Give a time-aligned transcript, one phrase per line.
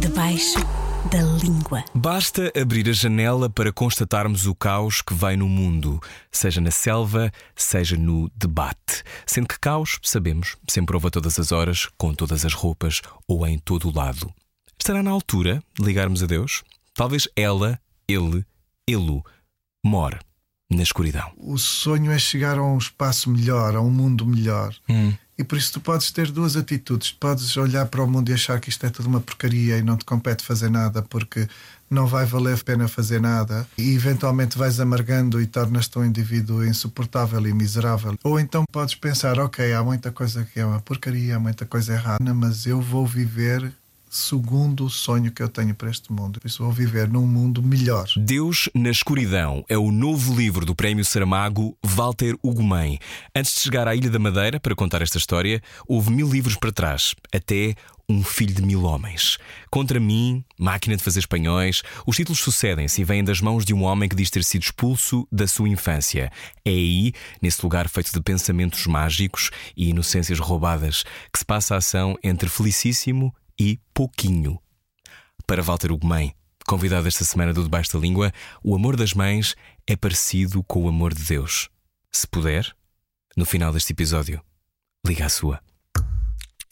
[0.00, 0.58] Debaixo
[1.10, 1.84] da língua.
[1.94, 6.00] Basta abrir a janela para constatarmos o caos que vai no mundo,
[6.30, 9.02] seja na selva, seja no debate.
[9.26, 13.46] Sendo que caos, sabemos, sempre houve a todas as horas, com todas as roupas ou
[13.46, 14.32] em todo o lado.
[14.78, 16.62] Estará na altura de ligarmos a Deus?
[16.94, 18.44] Talvez ela, ele,
[18.86, 19.22] ele,
[19.84, 20.18] more
[20.70, 21.32] na escuridão.
[21.36, 24.74] O sonho é chegar a um espaço melhor, a um mundo melhor.
[24.88, 25.14] Hum.
[25.38, 27.12] E por isso tu podes ter duas atitudes.
[27.12, 29.96] Podes olhar para o mundo e achar que isto é tudo uma porcaria e não
[29.96, 31.48] te compete fazer nada porque
[31.90, 36.64] não vai valer a pena fazer nada e eventualmente vais amargando e tornas-te um indivíduo
[36.64, 38.16] insuportável e miserável.
[38.24, 41.94] Ou então podes pensar, ok, há muita coisa que é uma porcaria, há muita coisa
[41.94, 43.72] errada, mas eu vou viver
[44.10, 46.40] segundo o sonho que eu tenho para este mundo.
[46.40, 48.06] Por isso vou viver num mundo melhor.
[48.16, 52.98] Deus na Escuridão é o novo livro do Prémio Saramago Walter Ugumem.
[53.34, 56.72] Antes de chegar à Ilha da Madeira para contar esta história, houve mil livros para
[56.72, 57.74] trás, até
[58.10, 59.38] um filho de mil homens.
[59.70, 63.82] Contra mim, Máquina de Fazer Espanhóis, os títulos sucedem-se e vêm das mãos de um
[63.82, 66.32] homem que diz ter sido expulso da sua infância.
[66.64, 67.12] É aí,
[67.42, 72.48] nesse lugar feito de pensamentos mágicos e inocências roubadas, que se passa a ação entre
[72.48, 74.60] Felicíssimo e Pouquinho.
[75.46, 76.34] Para Walter Ugumem,
[76.66, 79.56] convidado esta semana do Debaixo da Língua, o amor das mães
[79.86, 81.68] é parecido com o amor de Deus.
[82.12, 82.74] Se puder,
[83.36, 84.40] no final deste episódio,
[85.06, 85.60] liga a sua.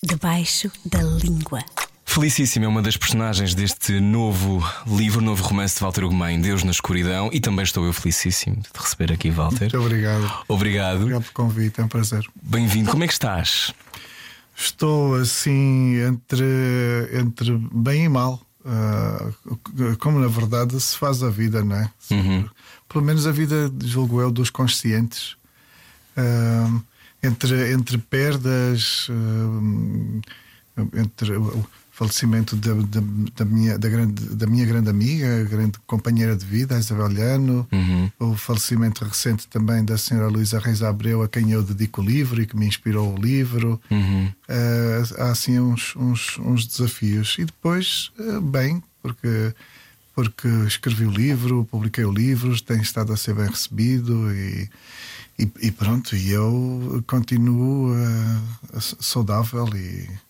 [0.02, 1.64] Debaixo da língua.
[2.04, 6.70] Felicíssima é uma das personagens deste novo livro, novo romance de Walter Ugumem, Deus na
[6.70, 9.62] Escuridão, e também estou eu felicíssimo de te receber aqui, Walter.
[9.62, 10.44] Muito obrigado.
[10.48, 10.96] Obrigado.
[11.00, 12.24] Obrigado pelo convite, é um prazer.
[12.42, 12.90] Bem-vindo.
[12.90, 13.74] Como é que estás?
[14.56, 16.44] Estou assim entre,
[17.12, 18.40] entre bem e mal.
[18.64, 21.90] Uh, como na verdade se faz a vida, não é?
[22.10, 22.48] Uhum.
[22.88, 25.36] Pelo menos a vida, julgo eu, dos conscientes.
[26.16, 26.82] Uh,
[27.22, 30.20] entre, entre perdas, uh,
[30.94, 31.34] entre
[31.96, 33.00] falecimento da, da,
[33.34, 37.66] da, minha, da, grande, da minha grande amiga, grande companheira de vida, a Isabel Llano,
[37.72, 38.10] Uhum.
[38.20, 42.42] o falecimento recente também da senhora Luísa Reis Abreu, a quem eu dedico o livro
[42.42, 43.80] e que me inspirou o livro.
[43.90, 44.26] Uhum.
[44.26, 47.34] Uh, há assim uns, uns, uns desafios.
[47.38, 49.54] E depois, uh, bem, porque,
[50.14, 54.68] porque escrevi o livro, publiquei o livro, tem estado a ser bem recebido e,
[55.38, 60.25] e, e pronto, e eu continuo uh, saudável e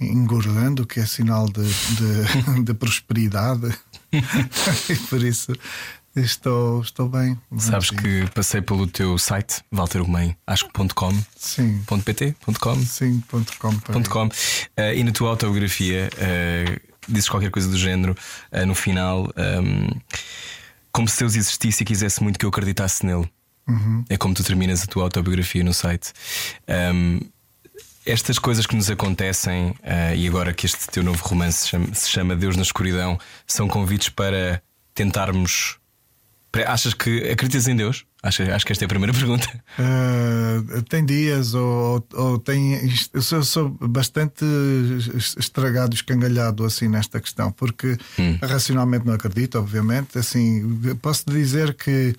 [0.00, 3.74] engordando, que é sinal de, de, de prosperidade.
[4.12, 5.52] e por isso
[6.16, 7.38] estou, estou bem.
[7.58, 13.20] Sabes que passei pelo teu site, walterugumem, acho que ponto .com, Sim, .pt, .com, sim,
[13.28, 13.76] ponto com.
[13.78, 14.28] para ponto .com.
[14.76, 18.16] Eh, e na tua autobiografia eh, dizes qualquer coisa do género
[18.50, 19.88] eh, no final, ehm,
[20.92, 23.30] como se Deus existisse e quisesse muito que eu acreditasse nele.
[23.68, 24.04] Uhum.
[24.08, 26.12] É como tu terminas a tua autobiografia no site.
[26.66, 27.20] Ehm,
[28.04, 31.94] estas coisas que nos acontecem, eh, e agora que este teu novo romance se chama,
[31.94, 34.62] se chama Deus na Escuridão, são convites para
[34.94, 35.78] tentarmos.
[36.66, 38.04] Achas que acreditas em Deus?
[38.22, 39.48] Acho, acho que esta é a primeira pergunta.
[39.78, 42.92] Uh, tem dias ou, ou tem.
[43.14, 44.44] Eu sou, sou bastante
[45.38, 47.96] estragado, escangalhado assim nesta questão, porque
[48.42, 50.18] racionalmente não acredito, obviamente.
[50.18, 52.14] Assim, posso dizer que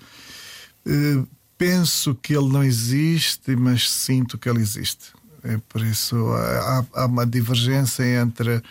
[0.86, 1.28] uh,
[1.58, 5.12] penso que ele não existe, mas sinto que ele existe.
[5.44, 8.62] É por isso há, há uma divergência entre,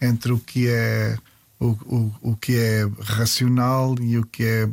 [0.00, 1.16] entre o que é.
[1.62, 4.66] O, o, o que é racional e o que é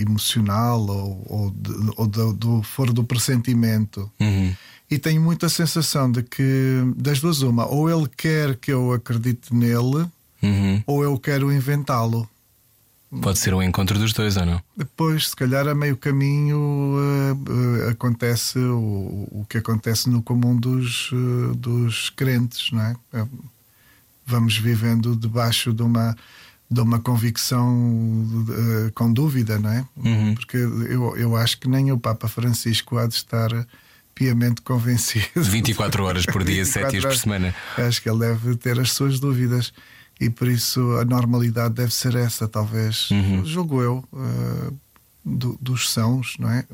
[0.00, 4.10] emocional ou, ou, de- ou do, do foro do pressentimento.
[4.18, 4.54] Uhum.
[4.90, 6.42] E tenho muita sensação de que,
[6.96, 10.06] das duas, uma, ou ele quer que eu acredite nele,
[10.42, 10.82] Uhum.
[10.86, 12.28] ou eu quero inventá-lo.
[13.20, 14.62] Pode ser um encontro dos dois ou não?
[14.76, 20.56] Depois, se calhar, a meio caminho eh, eh, acontece o, o que acontece no comum
[20.56, 22.96] dos, eh, dos crentes, não é?
[23.12, 23.26] Eh,
[24.26, 26.16] Vamos vivendo debaixo de uma,
[26.70, 27.68] de uma convicção
[28.94, 29.84] com dúvida, não é?
[29.96, 30.34] Uhum.
[30.34, 33.50] Porque eu, eu acho que nem o Papa Francisco há de estar
[34.14, 35.26] piamente convencido.
[35.36, 37.54] 24 horas por dia, 7 dias por 24 semana.
[37.76, 39.74] Acho que ele deve ter as suas dúvidas
[40.24, 43.44] e por isso a normalidade deve ser essa, talvez, Uhum.
[43.44, 44.72] julgo eu, eh,
[45.24, 46.64] do- dos sãos, não é?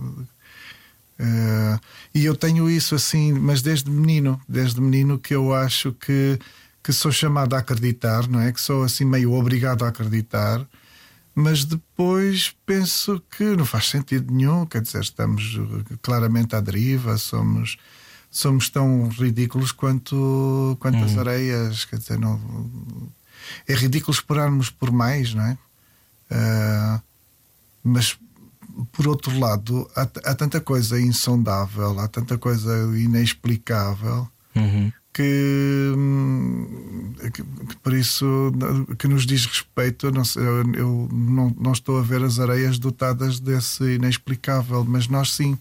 [1.18, 1.78] Eh,
[2.14, 6.38] e eu tenho isso assim, mas desde menino, desde menino que eu acho que,
[6.82, 8.52] que sou chamado a acreditar, não é?
[8.52, 10.66] Que sou assim meio obrigado a acreditar,
[11.34, 15.58] mas depois penso que não faz sentido nenhum, quer dizer, estamos
[15.90, 17.76] eh, claramente à deriva, somos
[18.32, 22.38] somos tão ridículos quanto, quanto as areias, quer dizer, não,
[23.68, 25.58] é ridículo esperarmos por mais, não é?
[26.30, 27.00] Ah,
[27.82, 28.18] mas
[28.92, 34.92] por outro lado, há, há, tanta coisa insondável, há tanta coisa inexplicável uhum.
[35.12, 35.92] que,
[37.32, 38.52] que, que, por isso
[38.98, 40.06] que nos diz respeito.
[40.06, 45.08] Eu, não, eu, eu não, não estou a ver as areias dotadas desse inexplicável, mas
[45.08, 45.58] nós sim.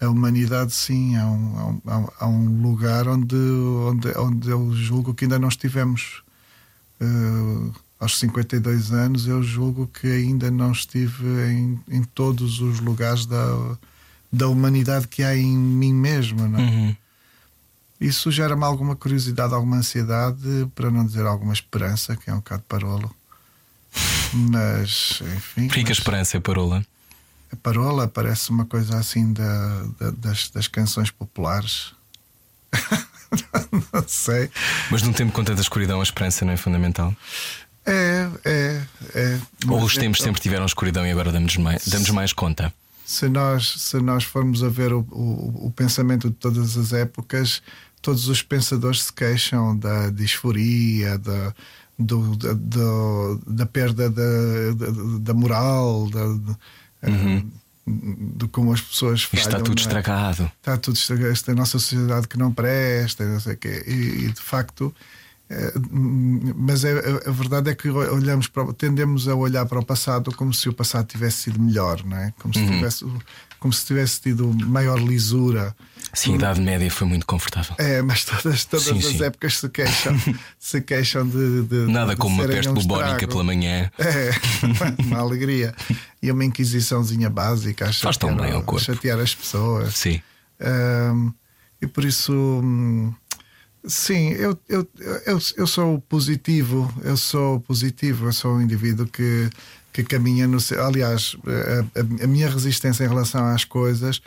[0.00, 5.14] A humanidade, sim, há um, há um, há um lugar onde, onde, onde eu julgo
[5.14, 6.21] que ainda não estivemos.
[7.02, 13.26] Uh, aos 52 anos, eu julgo que ainda não estive em, em todos os lugares
[13.26, 13.76] da,
[14.32, 16.48] da humanidade que há em mim mesmo.
[16.48, 16.62] Não é?
[16.62, 16.96] uhum.
[18.00, 22.64] Isso gera-me alguma curiosidade, alguma ansiedade, para não dizer alguma esperança, que é um bocado
[22.68, 23.14] parolo.
[24.34, 25.68] Mas, enfim.
[25.68, 26.84] Por que a esperança é parola?
[27.52, 31.92] A parola parece uma coisa assim da, da das, das canções populares.
[33.92, 34.50] não sei.
[34.90, 37.14] Mas num tempo com tanta escuridão, a esperança não é fundamental?
[37.84, 38.82] É, é,
[39.14, 39.40] é.
[39.68, 42.72] Ou os tempos sempre tiveram escuridão e agora damos mais, damos mais conta?
[43.04, 47.60] Se nós, se nós formos a ver o, o, o pensamento de todas as épocas,
[48.00, 51.52] todos os pensadores se queixam da disforia, da,
[51.98, 54.22] do, da, do, da perda da,
[54.76, 56.24] da, da moral, da,
[57.08, 57.50] uhum.
[57.86, 59.44] De como as pessoas falham.
[59.46, 59.80] Está tudo é?
[59.82, 60.52] estragado.
[60.58, 61.32] Está tudo estragado.
[61.32, 63.84] Esta é a nossa sociedade que não presta, não sei quê.
[63.86, 63.92] E,
[64.26, 64.94] e de facto
[65.50, 65.72] eh,
[66.56, 66.92] mas é,
[67.26, 70.72] a verdade é que olhamos para, tendemos a olhar para o passado como se o
[70.72, 72.32] passado tivesse sido melhor, não é?
[72.40, 72.70] Como se, Uhum.
[72.70, 73.04] tivesse,
[73.62, 75.72] como se tivesse tido maior lisura.
[76.12, 77.76] Sim, a Idade Média foi muito confortável.
[77.78, 79.22] É, mas todas, todas Sim, as sim.
[79.22, 80.16] épocas se queixam,
[80.58, 83.88] se queixam de, de Nada de como uma peste um bubónica pela manhã.
[83.98, 84.32] É,
[85.04, 85.72] uma alegria.
[86.20, 88.84] E uma inquisiçãozinha básica a Faz tão bem ao corpo.
[88.84, 89.94] chatear as pessoas.
[89.94, 90.20] Sim.
[90.60, 91.30] Ahm,
[91.80, 93.14] e por isso, hum,
[93.86, 94.88] sim, eu, eu,
[95.24, 99.48] eu, eu sou positivo, eu sou positivo, eu sou um indivíduo que,
[99.92, 100.60] que caminha no.
[100.60, 104.20] seu- Aliás, a, a- a minha resistência em relação às coisas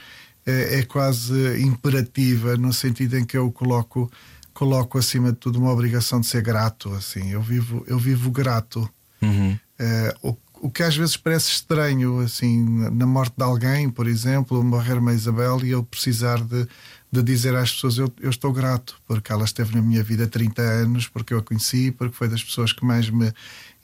[0.45, 4.12] é, é quase imperativa, no sentido em que eu coloco.
[4.53, 6.94] Coloco acima de tudo uma obrigação de ser grato.
[6.94, 8.89] Assim, eu vivo, eu vivo grato.
[9.21, 9.57] Uhum.
[9.77, 14.63] Eh, o, o que às vezes parece estranho, assim, na morte de alguém, por exemplo,
[14.63, 16.65] morrer uma Isabel e eu precisar de,
[17.12, 20.62] de dizer às pessoas: eu, eu estou grato, porque ela esteve na minha vida 30
[20.62, 23.33] anos, porque eu a conheci, porque foi das pessoas que mais me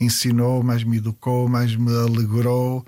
[0.02, 2.86] ensinou, mais me educou, mais me alegrou.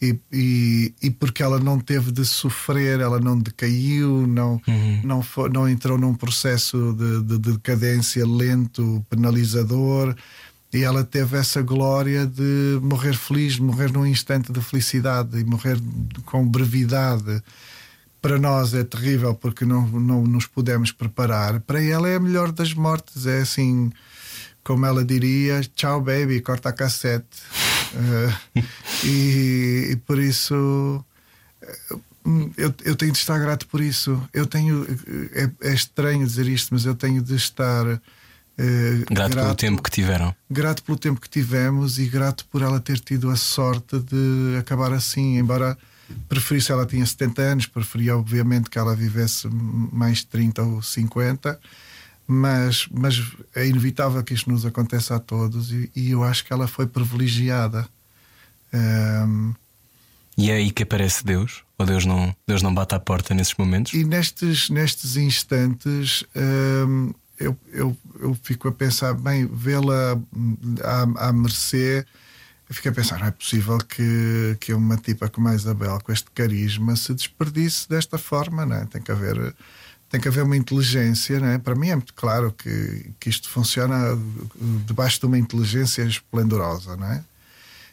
[0.00, 4.60] E, e, e porque ela não teve de sofrer, ela não decaiu, não,
[5.02, 10.14] não, foi, não entrou num processo de, de decadência lento, penalizador,
[10.70, 15.78] e ela teve essa glória de morrer feliz, morrer num instante de felicidade e morrer
[16.26, 17.42] com brevidade.
[18.20, 21.60] Para nós é terrível porque não, não nos podemos preparar.
[21.60, 23.24] Para ela é a melhor das mortes.
[23.24, 23.90] É assim,
[24.66, 27.38] como ela diria: tchau, baby, corta a cassete.
[27.94, 28.62] Eh,
[29.06, 31.04] e, e por isso
[31.62, 31.78] eh,
[32.56, 34.20] eu, eu tenho de estar grato por isso.
[34.34, 34.84] Eu tenho.
[35.32, 37.86] É, é estranho dizer isto, mas eu tenho de estar.
[38.58, 40.34] eh, Grato, pelo tempo que tiveram.
[40.50, 44.92] grato pelo tempo que tivemos e grato por ela ter tido a sorte de acabar
[44.92, 45.78] assim, embora
[46.28, 49.48] preferisse ela tinha 70 anos, preferia obviamente que ela vivesse
[49.92, 51.58] mais 30 ou 50,
[52.26, 53.22] mas, mas
[53.54, 56.86] é inevitável que isto nos aconteça a todos e, e eu acho que ela foi
[56.86, 57.88] privilegiada.
[58.72, 59.52] Ahm,
[60.36, 61.64] E é aí que aparece Deus?
[61.78, 63.92] Ou Deus não, Deus não bate à porta nesses momentos?
[63.92, 70.18] E nestes, nestes instantes hum, eu, eu, eu fico a pensar, bem, vê-la
[70.82, 72.04] à, à mercê,
[72.68, 76.12] eu fico a pensar, não é possível que, que uma tipa como a Isabel, com
[76.12, 78.86] este carisma, se desperdice desta forma, não é?
[78.86, 79.54] Tem que haver.
[80.16, 81.58] Tem que haver uma inteligência, não é?
[81.58, 84.18] para mim é muito claro que, que isto funciona
[84.86, 87.22] debaixo de uma inteligência esplendorosa, não é?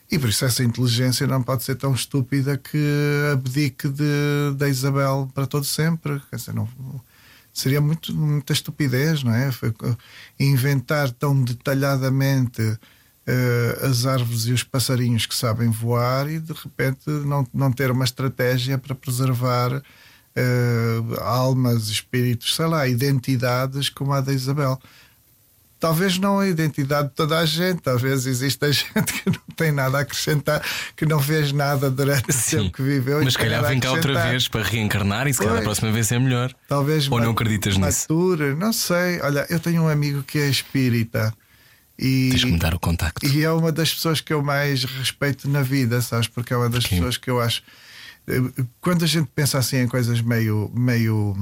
[0.09, 2.77] E por isso essa inteligência não pode ser tão estúpida que
[3.33, 6.21] abdique de, da Isabel para todo sempre.
[6.29, 6.65] Quer dizer, não,
[7.53, 9.49] seria muito, muita estupidez, não é?
[10.39, 12.61] Inventar tão detalhadamente
[13.27, 17.91] eh, as árvores e os passarinhos que sabem voar e de repente não, não ter
[17.91, 19.83] uma estratégia para preservar
[20.35, 24.79] eh, almas, espíritos, sei lá, identidades como a da Isabel.
[25.79, 29.97] Talvez não a identidade de toda a gente, talvez exista gente que não tem nada
[29.97, 30.63] a acrescentar,
[30.95, 32.57] que não fez nada durante o Sim.
[32.57, 33.21] tempo que viveu.
[33.21, 36.09] Mas se calhar vem cá outra vez para reencarnar e se calhar a próxima vez
[36.11, 36.53] é melhor.
[36.69, 38.07] Talvez Ou não acreditas nisso?
[38.09, 39.19] mature, não sei.
[39.21, 41.33] Olha, eu tenho um amigo que é espírita
[41.99, 43.25] e, Tens que me dar o contacto.
[43.25, 46.27] e é uma das pessoas que eu mais respeito na vida, sabes?
[46.29, 47.61] Porque é uma das pessoas que eu acho.
[48.79, 51.35] Quando a gente pensa assim em coisas meio, meio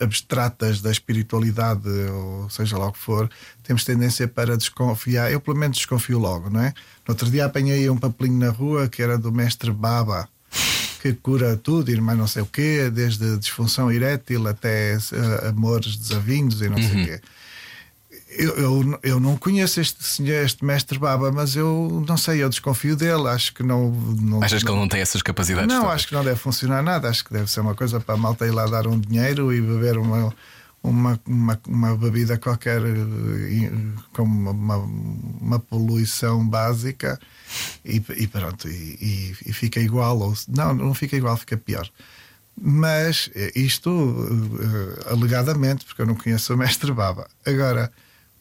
[0.00, 3.30] abstratas da espiritualidade, ou seja lá o que for,
[3.62, 5.32] temos tendência para desconfiar.
[5.32, 6.74] Eu, pelo menos, desconfio logo, não é?
[7.06, 10.28] No outro dia apanhei um papelinho na rua que era do mestre Baba,
[11.00, 16.60] que cura tudo mais não sei o quê, desde disfunção erétil até uh, amores desavindos
[16.60, 17.04] e não sei o uhum.
[17.04, 17.20] quê.
[18.38, 22.48] Eu, eu, eu, não conheço este senhor, este mestre Baba, mas eu não sei, eu
[22.48, 23.28] desconfio dele.
[23.28, 23.90] Acho que não.
[23.90, 25.68] não Achas que ele não tem essas capacidades?
[25.68, 25.94] Não, todas?
[25.94, 27.08] acho que não deve funcionar nada.
[27.08, 29.60] Acho que deve ser uma coisa para a malta ir lá dar um dinheiro e
[29.60, 30.34] beber uma,
[30.82, 33.70] uma, uma, uma bebida qualquer eh,
[34.12, 34.76] com uma,
[35.40, 37.18] uma poluição básica
[37.84, 40.18] e, e pronto, e, e, fica igual.
[40.18, 41.88] Ou, não, não fica igual, fica pior.
[42.60, 47.28] Mas eh, isto uh, alegadamente, porque eu não conheço o mestre Baba.
[47.44, 47.92] Agora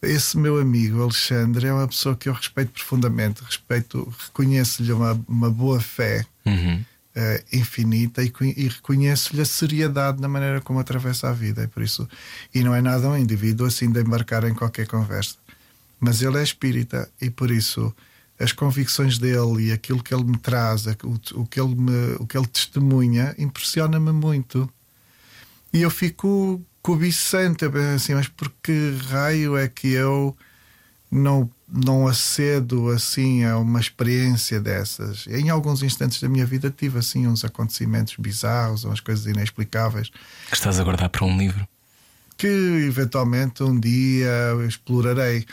[0.05, 5.49] esse meu amigo Alexandre é uma pessoa que eu respeito profundamente, respeito, reconheço-lhe uma, uma
[5.49, 6.77] boa fé uhum.
[7.15, 11.63] uh, infinita e, e reconheço-lhe a seriedade na maneira como atravessa a vida.
[11.63, 12.07] E por isso,
[12.53, 15.35] e não é nada um indivíduo assim de embarcar em qualquer conversa.
[15.99, 17.93] Mas ele é espírita e por isso
[18.39, 22.27] as convicções dele e aquilo que ele me traz, o, o que, ele me, o
[22.27, 24.69] que ele testemunha, impressiona-me muito.
[25.71, 27.65] E eu fico cobiçante,
[27.95, 30.37] assim, mas por que raio é que eu
[31.09, 35.25] não, não acedo assim a uma experiência dessas?
[35.25, 40.11] Em alguns instantes da minha vida tive assim uns acontecimentos bizarros, umas coisas inexplicáveis.
[40.47, 41.67] Que estás a guardar para um livro?
[42.37, 42.45] Que
[42.87, 44.29] eventualmente um dia
[44.67, 45.43] explorarei.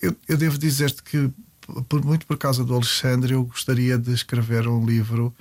[0.00, 1.30] Eu, eu devo dizer-te que,
[1.86, 5.34] por, muito por causa do Alexandre, eu gostaria de escrever um livro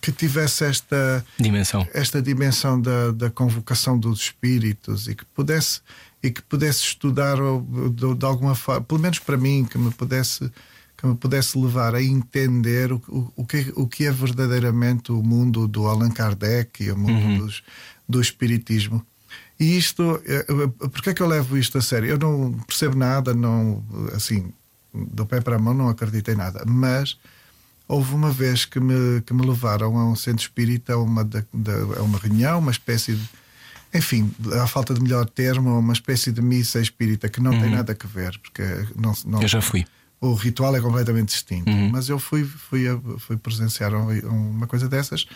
[0.00, 5.80] que tivesse esta dimensão, esta dimensão da, da convocação dos espíritos e que pudesse
[6.22, 7.36] e que pudesse estudar
[7.92, 10.50] de, de, alguma forma, pelo menos para mim, que me pudesse
[10.96, 15.22] que me pudesse levar a entender o, o, o, que, o que é verdadeiramente o
[15.22, 17.38] mundo do Allan Kardec e o mundo uhum.
[17.38, 17.62] dos,
[18.08, 19.04] do espiritismo.
[19.60, 20.46] E isto, eh,
[20.90, 22.08] porque é que eu levo isto a sério?
[22.08, 24.50] Eu não percebo nada, não assim,
[24.94, 27.18] do pé para a mão não acreditei nada, mas
[27.86, 32.02] Houve uma vez que me, que me levaram a um centro espírita, a uma, a
[32.02, 33.28] uma reunião, uma espécie de.
[33.92, 37.60] Enfim, à falta de melhor termo, uma espécie de missa espírita que não uhum.
[37.60, 38.62] tem nada a ver, porque
[38.96, 39.86] não, não, Eu já fui.
[40.20, 41.90] O ritual é completamente distinto, uhum.
[41.90, 42.84] mas eu fui, fui,
[43.18, 45.26] fui presenciar uma coisa dessas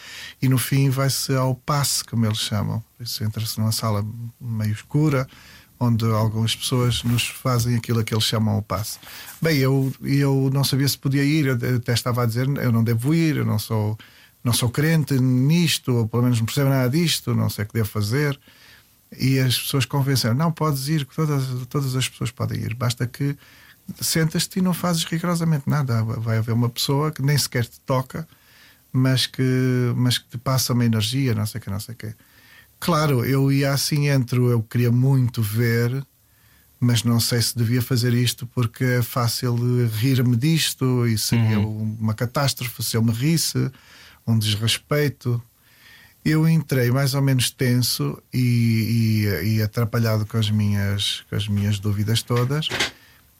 [0.40, 2.82] e no fim vai-se ao passe, como eles chamam.
[2.98, 4.04] Isso entra-se numa sala
[4.40, 5.28] meio escura,
[5.80, 8.99] onde algumas pessoas nos fazem aquilo que eles chamam o passe.
[9.40, 12.82] Bem, eu, eu não sabia se podia ir, eu até estava a dizer, eu não
[12.82, 13.97] devo ir, eu não sou,
[14.42, 17.75] não sou crente nisto, ou pelo menos não percebo nada disto, não sei o que
[17.75, 18.38] devo fazer.
[19.16, 23.37] E as pessoas convenceram, não, podes ir, todas, todas as pessoas podem ir, basta que
[24.00, 26.02] sentas-te e não fazes rigorosamente nada.
[26.02, 28.28] Vai haver uma pessoa que nem sequer te toca,
[28.92, 31.99] mas que, mas que te passa uma energia, não sei o que, não sei o
[31.99, 32.14] que.
[32.80, 36.04] Claro, eu ia assim entre eu queria muito ver,
[36.78, 39.56] mas não sei se devia fazer isto porque é fácil
[39.88, 41.97] rir-me disto e seria uhum.
[42.00, 43.70] uma catástrofe se eu me risse,
[44.26, 45.42] um desrespeito.
[46.25, 51.49] Eu entrei mais ou menos tenso e, e, e atrapalhado com as, minhas, com as
[51.49, 52.68] minhas dúvidas todas.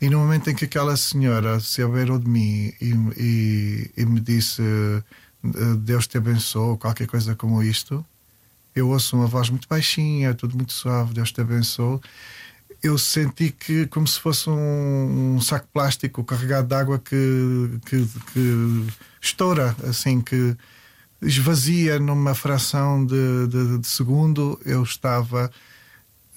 [0.01, 4.21] E no momento em que aquela senhora se abeirou de mim e, e, e me
[4.21, 4.63] disse
[5.81, 8.05] Deus te abençoe, qualquer coisa como isto,
[8.79, 12.01] eu ouço uma voz muito baixinha, tudo muito suave, Deus te abençoe.
[12.83, 18.07] Eu senti que, como se fosse um, um saco plástico carregado de água que, que,
[18.33, 18.87] que,
[19.21, 20.57] estoura, assim, que
[21.21, 25.51] esvazia numa fração de, de, de segundo, eu estava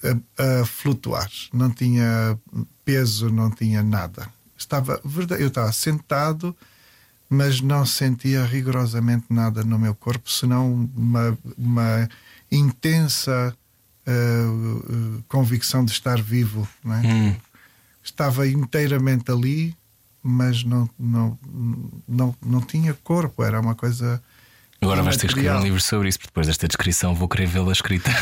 [0.02, 1.30] a, a, flutuar.
[1.52, 2.36] Não tinha
[2.84, 4.28] peso, não tinha nada.
[4.56, 5.00] Estava,
[5.38, 6.56] eu estava sentado
[7.32, 12.08] mas não sentia rigorosamente nada no meu corpo, senão uma, uma
[12.52, 13.56] intensa
[14.06, 16.68] uh, convicção de estar vivo.
[16.84, 17.00] Não é?
[17.00, 17.36] hum.
[18.04, 19.76] Estava inteiramente ali,
[20.22, 21.38] mas não, não,
[22.06, 24.22] não, não tinha corpo, era uma coisa.
[24.80, 27.46] Agora vais ter que escrever um livro sobre isso, porque depois desta descrição vou querer
[27.46, 28.10] vê-la escrita.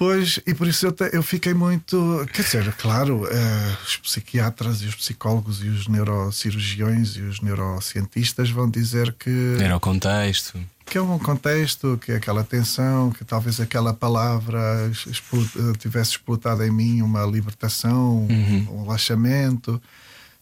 [0.00, 2.26] Pois, e por isso eu, te, eu fiquei muito.
[2.32, 8.48] Quer dizer, claro, uh, os psiquiatras e os psicólogos e os neurocirurgiões e os neurocientistas
[8.48, 9.58] vão dizer que.
[9.60, 10.58] Era o contexto.
[10.90, 14.58] Que é um contexto, que é aquela tensão, que talvez aquela palavra
[15.78, 18.66] tivesse explotado em mim uma libertação, uhum.
[18.70, 19.80] um relaxamento.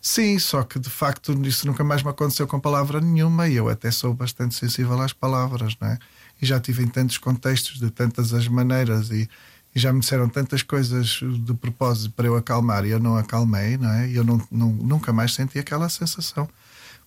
[0.00, 3.68] Sim, só que de facto isso nunca mais me aconteceu com palavra nenhuma e eu
[3.68, 5.98] até sou bastante sensível às palavras, não é?
[6.40, 9.28] e já tive em tantos contextos, de tantas as maneiras, e,
[9.74, 13.76] e, já me disseram tantas coisas de propósito para eu acalmar e eu não acalmei,
[13.76, 14.08] não é?
[14.08, 16.48] E eu não, não, nunca mais senti aquela sensação.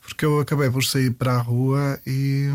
[0.01, 2.49] Porque eu acabei por sair para a rua e,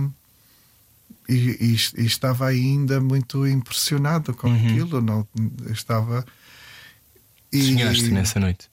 [1.29, 4.55] e, e, e, estava ainda muito impressionado com uhum.
[4.55, 5.01] aquilo.
[5.01, 5.27] Não,
[5.71, 6.25] estava.
[7.53, 8.69] E, Sonhaste nessa noite?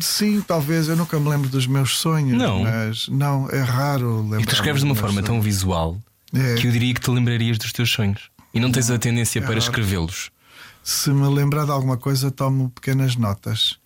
[0.00, 0.88] Sim, talvez.
[0.88, 2.36] Eu nunca me lembro dos meus sonhos.
[2.36, 2.62] Não.
[2.62, 4.42] Mas não, é raro lembrar.
[4.42, 5.26] E tu escreves de uma forma sonhos.
[5.26, 6.00] tão visual
[6.34, 6.54] é.
[6.56, 8.30] que eu diria que te lembrarias dos teus sonhos.
[8.52, 10.30] E não tens a tendência é para escrevê-los.
[10.82, 13.78] Se me lembrar de alguma coisa, tomo pequenas notas.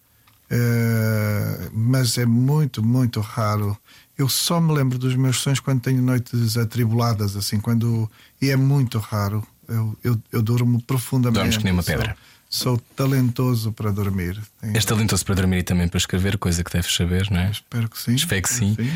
[0.50, 3.78] Uh, mas é muito, muito raro.
[4.18, 8.10] Eu só me lembro dos meus sonhos quando tenho noites atribuladas, assim, quando.
[8.42, 9.46] E é muito raro.
[9.68, 11.38] Eu, eu, eu durmo profundamente.
[11.38, 12.16] Dormes que nem uma pedra.
[12.50, 14.40] Sou, sou talentoso para dormir.
[14.60, 14.74] Tenho...
[14.74, 17.50] És talentoso para dormir e também para escrever, coisa que deves saber, não é?
[17.50, 18.14] Espero que sim.
[18.16, 18.74] Espero que sim.
[18.74, 18.90] sim.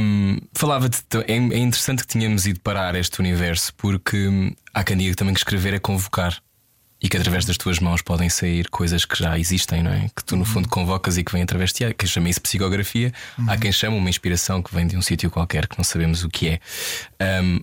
[0.00, 1.02] Um, falava-te.
[1.26, 5.34] É, é interessante que tínhamos ido parar este universo, porque hum, há quem diga também
[5.34, 6.40] que escrever é convocar
[7.02, 10.10] e que através das tuas mãos podem sair coisas que já existem, não é?
[10.14, 10.70] Que tu no fundo uhum.
[10.70, 11.84] convocas e que vêm através de ti.
[11.84, 13.50] Há quem chama isso psicografia, uhum.
[13.50, 16.28] há quem chama uma inspiração que vem de um sítio qualquer que não sabemos o
[16.28, 16.60] que é.
[17.42, 17.60] Um,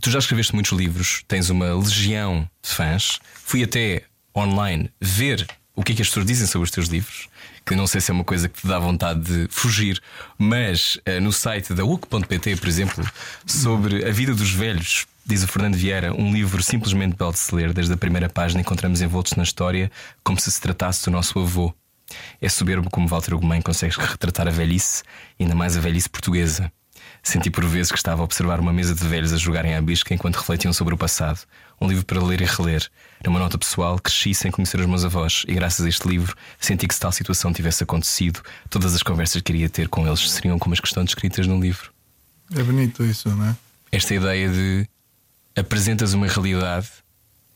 [0.00, 3.20] tu já escreveste muitos livros, tens uma legião de fãs.
[3.34, 4.02] Fui até
[4.36, 7.28] online ver o que é que as pessoas dizem sobre os teus livros.
[7.64, 10.00] Que não sei se é uma coisa que te dá vontade de fugir,
[10.38, 13.04] mas uh, no site da UC.pt, por exemplo,
[13.44, 17.52] sobre a vida dos velhos, Diz o Fernando Vieira, um livro simplesmente belo de se
[17.52, 17.72] ler.
[17.72, 19.90] Desde a primeira página encontramos envoltos na história
[20.22, 21.74] como se se tratasse do nosso avô.
[22.40, 25.02] É soberbo como Walter Ugumem consegue retratar a velhice,
[25.40, 26.70] ainda mais a velhice portuguesa.
[27.24, 30.14] Senti por vezes que estava a observar uma mesa de velhos a jogarem à bisca
[30.14, 31.40] enquanto refletiam sobre o passado.
[31.80, 32.88] Um livro para ler e reler.
[33.24, 36.86] Numa nota pessoal, cresci sem conhecer os meus avós e, graças a este livro, senti
[36.86, 38.40] que se tal situação tivesse acontecido,
[38.70, 41.92] todas as conversas que iria ter com eles seriam como as questões escritas num livro.
[42.54, 43.56] É bonito isso, não é?
[43.90, 44.88] Esta ideia de
[45.56, 46.88] apresentas uma realidade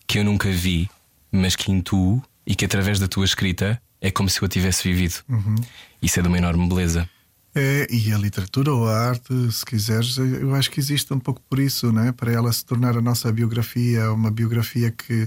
[0.06, 0.88] que eu nunca vi,
[1.30, 4.82] mas que intuo e que através da tua escrita é como se eu a tivesse
[4.82, 5.16] vivido.
[5.28, 5.54] Uhum.
[6.02, 7.08] Isso é de uma enorme beleza.
[7.54, 11.42] É, e a literatura ou a arte, se quiseres, eu acho que existe um pouco
[11.48, 12.12] por isso, né?
[12.12, 15.26] para ela se tornar a nossa biografia, uma biografia que,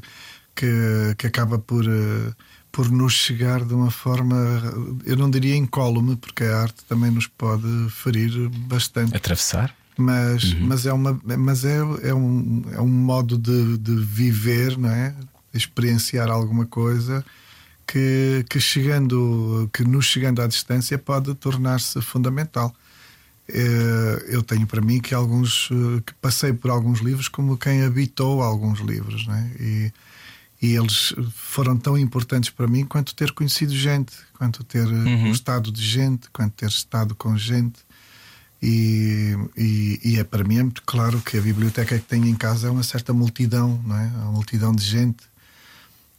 [0.56, 2.34] que, que acaba por, eh,
[2.72, 4.36] por nos chegar de uma forma,
[5.06, 9.16] eu não diria incólume, porque a arte também nos pode ferir bastante.
[9.16, 9.76] Atravessar?
[9.98, 10.68] Mas, uhum.
[10.68, 15.12] mas, é, uma, mas é, é, um, é um modo de, de viver, não é?
[15.52, 17.24] De experienciar alguma coisa
[17.86, 22.74] que, que, chegando, que nos chegando à distância pode tornar-se fundamental.
[23.48, 27.84] Eh, eu tenho para mim que alguns eh, que passei por alguns livros como quem
[27.84, 29.52] habitou alguns livros, não é?
[29.60, 29.94] e,
[30.62, 35.28] e eles foram tão importantes para mim quanto ter conhecido gente, quanto ter uhum.
[35.28, 37.80] gostado de gente, quanto ter estado com gente.
[38.66, 42.36] E, e, e, é para mim é muito claro que a biblioteca que tenho em
[42.36, 44.06] casa é uma certa multidão, não é?
[44.06, 45.26] Uma multidão de gente.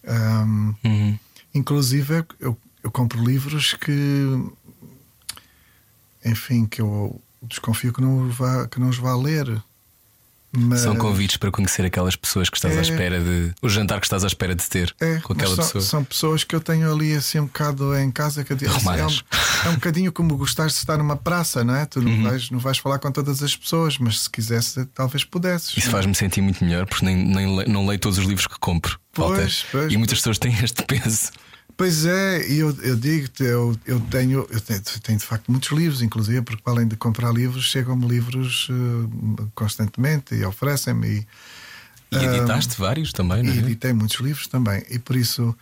[0.07, 1.19] Um, uhum.
[1.55, 4.53] Inclusive, eu, eu compro livros que,
[6.23, 9.47] enfim, que eu desconfio que não, vá, que não os vá ler.
[10.57, 10.81] Mas...
[10.81, 12.79] São convites para conhecer aquelas pessoas que estás é...
[12.79, 13.53] à espera de.
[13.61, 15.83] O jantar que estás à espera de ter é, com aquela são, pessoa.
[15.83, 18.89] São pessoas que eu tenho ali assim um bocado em casa que eu digo, assim,
[18.89, 19.11] é, um,
[19.67, 21.87] é um bocadinho como gostar de estar numa praça, não é?
[21.87, 22.23] Tu não, uhum.
[22.23, 25.77] vais, não vais falar com todas as pessoas, mas se quisesse, talvez pudesses.
[25.77, 28.99] Isso faz-me sentir muito melhor porque nem, nem não leio todos os livros que compro.
[29.13, 31.31] Pois, pois, e muitas pessoas têm este peso.
[31.77, 35.71] Pois é, e eu, eu digo-te, eu, eu, tenho, eu tenho, tenho, de facto muitos
[35.73, 41.27] livros, inclusive, porque além de comprar livros, chegam-me livros uh, constantemente e oferecem-me.
[42.13, 43.57] E, e editaste uh, vários também, não é?
[43.57, 45.55] editei muitos livros também, e por isso.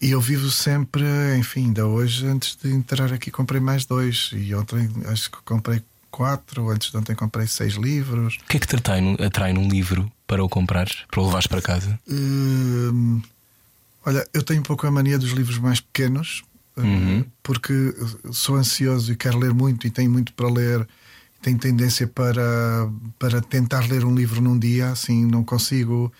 [0.00, 1.04] E eu vivo sempre,
[1.36, 4.30] enfim, ainda hoje, antes de entrar aqui, comprei mais dois.
[4.32, 8.36] E ontem acho que comprei quatro, antes de ontem comprei seis livros.
[8.36, 11.48] O que é que te atrai, atrai num livro para o comprar, para o levares
[11.48, 11.98] para casa?
[12.08, 13.20] Uh,
[14.08, 16.42] Olha, eu tenho um pouco a mania dos livros mais pequenos,
[16.78, 17.24] eh, uhum.
[17.42, 17.94] porque
[18.32, 20.88] sou ansioso e quero ler muito e tenho muito para ler.
[21.42, 26.10] Tenho tendência para, para tentar ler um livro num dia, assim não consigo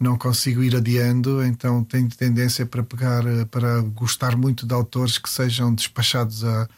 [0.00, 5.16] não consigo ir adiando, então tenho tendência para pegar, eh, para gostar muito de autores
[5.16, 6.68] que sejam despachados a,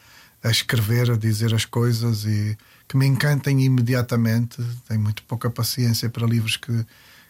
[0.44, 2.54] a escrever, a dizer as coisas e
[2.86, 4.62] que me encantem imediatamente.
[4.86, 6.84] Tenho muito pouca paciência para livros que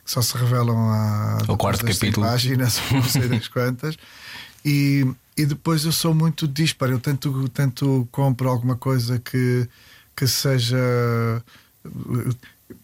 [0.04, 3.96] só se revelam a o quarto capítulo páginas, não sei das quantas.
[4.64, 6.92] E, e depois eu sou muito disparo.
[6.92, 9.68] Eu tanto, tanto compro alguma coisa que,
[10.16, 10.76] que seja.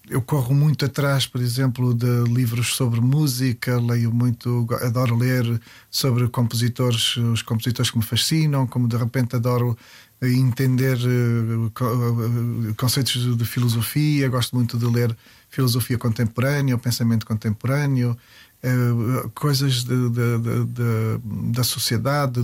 [0.08, 6.26] Eu corro muito atrás, por exemplo, de livros sobre música, leio muito, adoro ler sobre
[6.28, 9.76] compositores, os compositores que me fascinam, como de repente adoro
[10.22, 15.16] entender uh, conceitos de filosofia, gosto muito de ler
[15.56, 18.14] filosofia contemporânea, o pensamento contemporâneo,
[18.62, 22.42] uh, coisas de, de, de, da sociedade,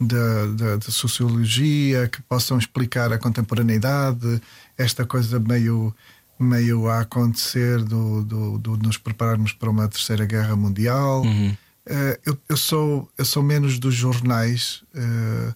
[0.00, 4.40] da, sociologia que possam explicar a contemporaneidade,
[4.78, 5.92] esta coisa meio
[6.38, 11.22] meio a acontecer do, do, do nos prepararmos para uma terceira guerra mundial.
[11.22, 11.56] Uhum.
[11.86, 15.54] Uh, eu, eu, sou, eu sou menos dos jornais, uh,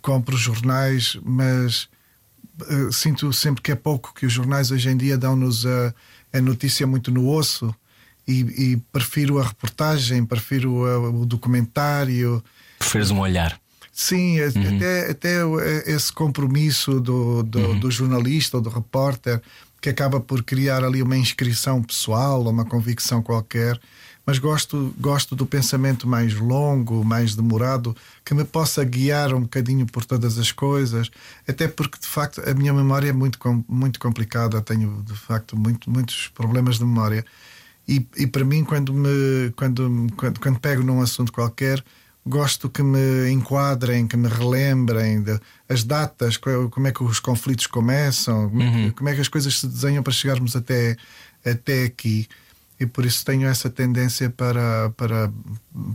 [0.00, 1.86] compro jornais, mas
[2.62, 5.94] uh, sinto sempre que é pouco que os jornais hoje em dia dão-nos a,
[6.32, 7.74] a notícia muito no osso
[8.26, 12.42] e, e prefiro a reportagem, prefiro a, o documentário.
[12.78, 13.58] Preferes um olhar.
[13.90, 14.76] Sim, uhum.
[14.76, 17.80] até, até esse compromisso do, do, uhum.
[17.80, 19.42] do, jornalista ou do repórter
[19.80, 23.76] que acaba por criar ali uma inscrição pessoal, uma convicção qualquer
[24.28, 29.86] mas gosto, gosto do pensamento mais longo, mais demorado, que me possa guiar um bocadinho
[29.86, 31.10] por todas as coisas,
[31.48, 35.90] até porque de facto a minha memória é muito, muito complicada, tenho de facto muito,
[35.90, 37.24] muitos problemas de memória.
[37.88, 41.82] E, e para mim, quando, me, quando, quando, quando pego num assunto qualquer,
[42.26, 47.66] gosto que me enquadrem, que me relembrem de, as datas, como é que os conflitos
[47.66, 48.90] começam, como, é que, uhum.
[48.90, 50.98] como é que as coisas se desenham para chegarmos até,
[51.42, 52.28] até aqui
[52.80, 55.32] e por isso tenho essa tendência para, para,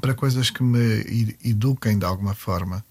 [0.01, 2.83] para coisas que me eduquem de alguma forma.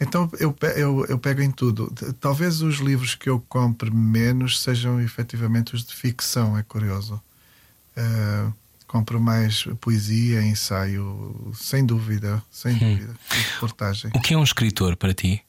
[0.00, 1.92] então eu, eu, eu pego em tudo.
[2.20, 7.20] Talvez os livros que eu compre menos sejam efetivamente os de ficção, é curioso.
[7.96, 8.52] Uh,
[8.86, 12.78] compro mais poesia, ensaio, sem dúvida, sem hum.
[12.78, 14.10] dúvida, reportagem.
[14.14, 15.44] O que é um escritor para ti?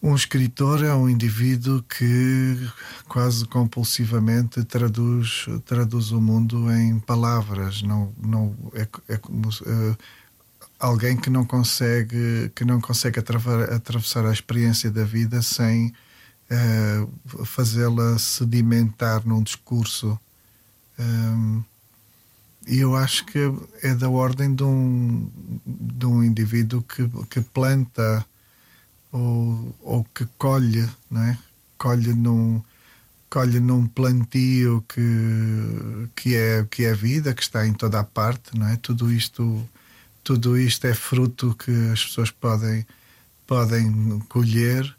[0.00, 2.70] Um escritor é um indivíduo que
[3.08, 7.82] quase compulsivamente traduz, traduz o mundo em palavras.
[7.82, 9.98] Não, não é, é como uh,
[10.78, 15.92] alguém que não consegue que não consegue atravessar a experiência da vida sem
[16.48, 20.18] uh, fazê-la sedimentar num discurso.
[20.96, 21.62] Um,
[22.68, 23.38] e eu acho que
[23.82, 25.28] é da ordem de um,
[25.66, 28.24] de um indivíduo que, que planta
[29.12, 31.38] ou, ou que colhe, não é?
[31.78, 32.62] colhe num
[33.30, 38.56] colhe num plantio que, que, é, que é vida, que está em toda a parte,
[38.56, 38.76] não é?
[38.76, 39.68] Tudo isto,
[40.24, 42.86] tudo isto é fruto que as pessoas podem,
[43.46, 44.96] podem colher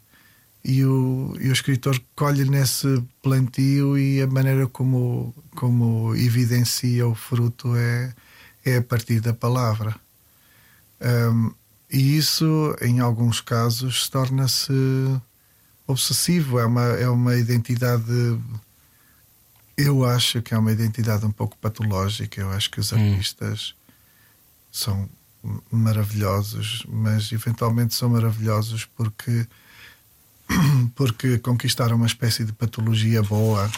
[0.64, 7.14] e o, e o escritor colhe nesse plantio e a maneira como, como evidencia o
[7.14, 8.14] fruto é,
[8.64, 9.96] é a partir da palavra.
[11.00, 11.52] Um,
[11.92, 14.72] e isso, em alguns casos, torna-se
[15.86, 16.58] obsessivo.
[16.58, 18.38] É uma, é uma identidade.
[19.76, 22.40] Eu acho que é uma identidade um pouco patológica.
[22.40, 22.96] Eu acho que os hum.
[22.96, 23.74] artistas
[24.70, 25.08] são
[25.70, 29.46] maravilhosos, mas eventualmente são maravilhosos porque
[30.94, 33.70] porque conquistaram uma espécie de patologia boa.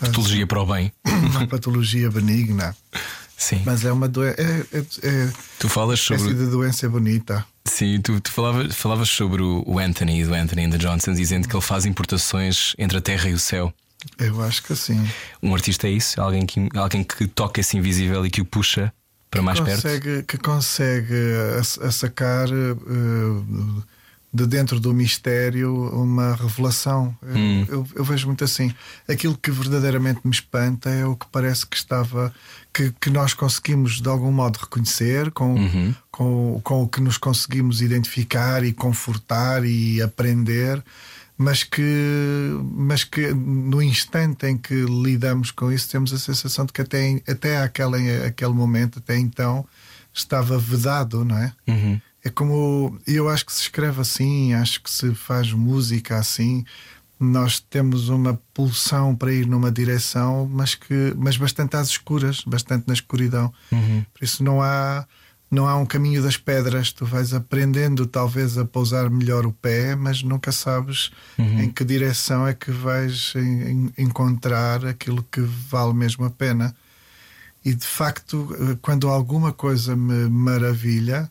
[0.00, 0.92] Patologia para o bem.
[1.04, 2.76] Uma patologia benigna.
[3.36, 3.62] Sim.
[3.64, 4.40] Mas é uma doença.
[4.40, 6.34] É, é, é tu falas sobre.
[6.34, 7.44] de doença bonita.
[7.64, 11.54] Sim, tu, tu falavas, falavas sobre o Anthony do Anthony and the Johnson, dizendo que
[11.54, 13.72] ele faz importações entre a terra e o céu.
[14.18, 15.02] Eu acho que sim.
[15.42, 16.20] Um artista é isso?
[16.20, 18.92] Alguém que, alguém que toca esse invisível e que o puxa
[19.30, 20.26] para que mais consegue, perto?
[20.26, 21.14] Que consegue
[21.56, 22.48] a, a sacar.
[22.50, 23.82] Uh,
[24.34, 27.16] de dentro do mistério uma revelação.
[27.22, 27.64] Hum.
[27.68, 28.74] Eu, eu, vejo muito assim.
[29.08, 32.34] Aquilo que verdadeiramente me espanta é o que parece que estava.
[32.72, 35.94] que, que nós conseguimos de algum modo reconhecer, com, uhum.
[36.10, 40.82] com, com o que nos conseguimos identificar e confortar e aprender.
[41.38, 46.72] Mas que, mas que no instante em que lidamos com isso, temos a sensação de
[46.72, 49.64] que até, até aquele, aquele momento, até então,
[50.12, 51.52] estava vedado, não é?
[51.68, 52.00] Uhum.
[52.24, 52.98] É como.
[53.06, 56.64] Eu acho que se escreve assim, acho que se faz música assim.
[57.20, 62.88] Nós temos uma pulsão para ir numa direção, mas, que, mas bastante às escuras, bastante
[62.88, 63.52] na escuridão.
[63.70, 64.04] Uhum.
[64.12, 65.06] Por isso não há,
[65.50, 66.92] não há um caminho das pedras.
[66.92, 71.60] Tu vais aprendendo, talvez, a pousar melhor o pé, mas nunca sabes uhum.
[71.60, 76.74] em que direção é que vais em, em encontrar aquilo que vale mesmo a pena.
[77.64, 81.30] E de facto, eh, quando alguma coisa me maravilha,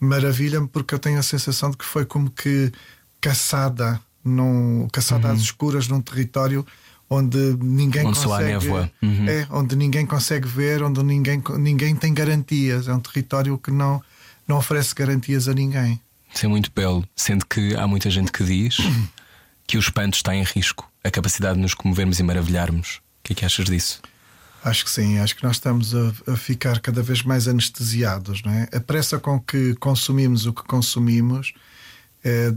[0.00, 2.72] maravilha-me porque eu tenho a sensação de que foi como que
[3.20, 5.34] caçada, num, caçada uhum.
[5.34, 6.66] às escuras num território
[7.10, 9.28] onde ninguém onde consegue uhum.
[9.28, 12.88] é onde ninguém consegue ver, onde ninguém ninguém tem garantias.
[12.88, 14.02] É um território que não
[14.46, 16.00] não oferece garantias a ninguém.
[16.34, 18.78] Isso é muito belo, sendo que há muita gente que diz
[19.66, 22.96] que o espanto está em risco, a capacidade de nos comovermos e maravilharmos.
[22.96, 24.00] O que é que achas disso?
[24.64, 28.52] Acho que sim, acho que nós estamos a, a, ficar cada vez mais anestesiados, não
[28.52, 28.68] é?
[28.72, 31.52] A pressa com que consumimos o que consumimos
[32.24, 32.52] é,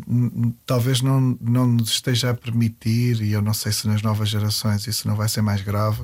[0.66, 4.88] talvez não, não nos esteja a permitir, e eu não sei se nas novas gerações
[4.88, 6.04] isso não vai ser mais grave,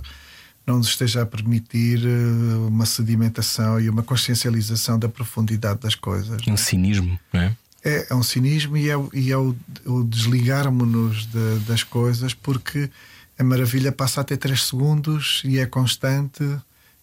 [0.66, 6.42] não nos esteja a permitir eh, uma sedimentação e uma consciencialização da profundidade das coisas.
[6.46, 7.56] Um cinismo, não é?
[7.84, 9.56] É, é um cinismo e é, e é o,
[9.86, 12.90] o desligarmos-nos de, das coisas porque
[13.38, 16.44] a maravilha passa a ter 3 segundos e é constante,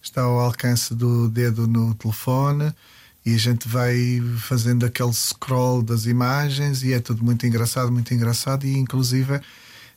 [0.01, 2.73] está ao alcance do dedo no telefone
[3.25, 8.13] e a gente vai fazendo aquele scroll das imagens e é tudo muito engraçado, muito
[8.13, 9.39] engraçado e inclusive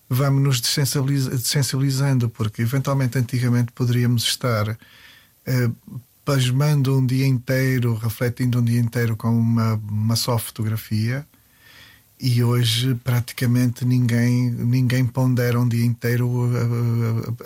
[0.08, 4.78] vamos nos desensibilizando porque eventualmente antigamente poderíamos estar
[5.44, 5.70] eh,
[6.24, 11.26] pasmando um dia inteiro, refletindo um dia inteiro com uma, uma só fotografia.
[12.20, 16.50] E hoje praticamente ninguém, ninguém pondera um dia inteiro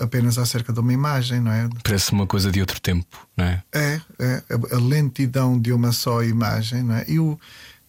[0.00, 1.68] apenas acerca de uma imagem, não é?
[1.82, 3.62] Parece uma coisa de outro tempo, não é?
[3.72, 7.04] É, é a lentidão de uma só imagem, não é?
[7.06, 7.38] E o,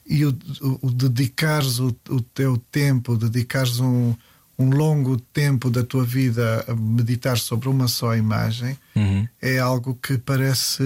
[0.05, 4.13] e o, o, o dedicares o, o teu tempo, dedicares um,
[4.57, 9.27] um longo tempo da tua vida a meditar sobre uma só imagem uhum.
[9.41, 10.83] é algo que parece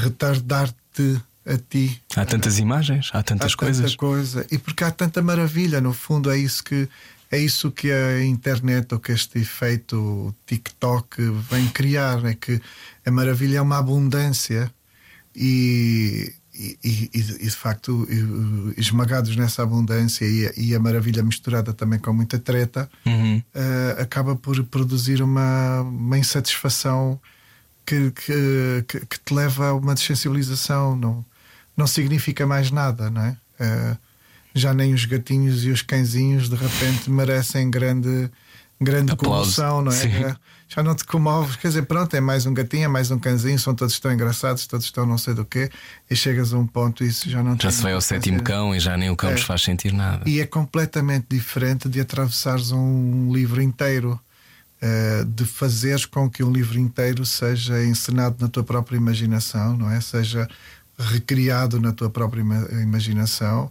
[0.00, 2.02] retardar-te a ti.
[2.16, 3.92] Há tantas imagens, há tantas há coisas.
[3.92, 4.46] Tanta coisa.
[4.50, 6.88] E porque há tanta maravilha, no fundo, é isso que
[7.30, 12.60] é isso que a internet ou que este efeito TikTok vem criar, é que
[13.04, 14.72] a maravilha é uma abundância
[15.34, 18.06] e, e, e, e, de facto
[18.76, 23.38] esmagados nessa abundância e, e, a maravilha misturada também com muita treta uhum.
[23.38, 27.20] uh, acaba por produzir uma, uma insatisfação
[27.84, 31.24] que, que, que, te leva a uma desensibilização não,
[31.76, 33.36] não significa mais nada não é?
[33.60, 33.98] Uh,
[34.54, 38.30] já nem os gatinhos e os cãezinhos de repente merecem grande
[38.80, 39.94] grande comoção não é?
[39.94, 40.24] Sim.
[40.24, 40.36] É,
[40.68, 41.56] já não te comoves.
[41.56, 44.66] Quer dizer, pronto, é mais um gatinho, é mais um cãezinho, são todos tão engraçados,
[44.66, 45.70] todos estão não sei do quê,
[46.10, 48.74] e chegas a um ponto e isso já não Já se vai ao sétimo cão
[48.74, 49.32] e já nem o cão é.
[49.34, 50.28] nos faz sentir nada.
[50.28, 54.20] E é completamente diferente de atravessares um livro inteiro.
[54.76, 59.90] Uh, de fazeres com que um livro inteiro seja encenado na tua própria imaginação, não
[59.90, 60.02] é?
[60.02, 60.46] Seja
[60.98, 62.42] recriado na tua própria
[62.82, 63.70] imaginação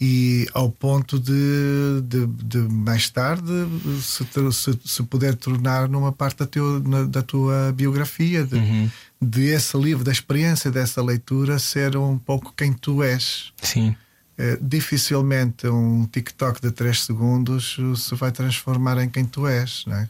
[0.00, 3.52] e ao ponto de, de, de mais tarde
[4.00, 8.90] se, se, se, puder tornar numa parte da, teu, na, da tua biografia, de, uhum.
[9.20, 13.52] de esse livro, da experiência dessa leitura, ser um pouco quem tu és.
[13.60, 13.94] Sim.
[14.38, 19.96] É, dificilmente um TikTok de 3 segundos se vai transformar em quem tu és, não
[19.96, 20.08] é?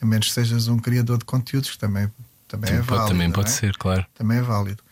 [0.00, 2.10] A menos que sejas um criador de conteúdos, que também,
[2.48, 3.08] também é válido.
[3.08, 3.52] Também pode é?
[3.52, 4.06] ser, claro.
[4.14, 4.82] Também é válido.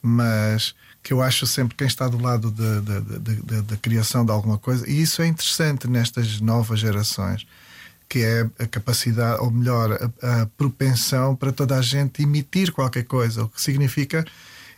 [0.00, 5.00] Mas que eu acho sempre quem está do lado da criação de alguma coisa, e
[5.00, 7.46] isso é interessante nestas novas gerações,
[8.08, 13.04] que é a capacidade, ou melhor, a, a propensão para toda a gente emitir qualquer
[13.04, 14.24] coisa, o que significa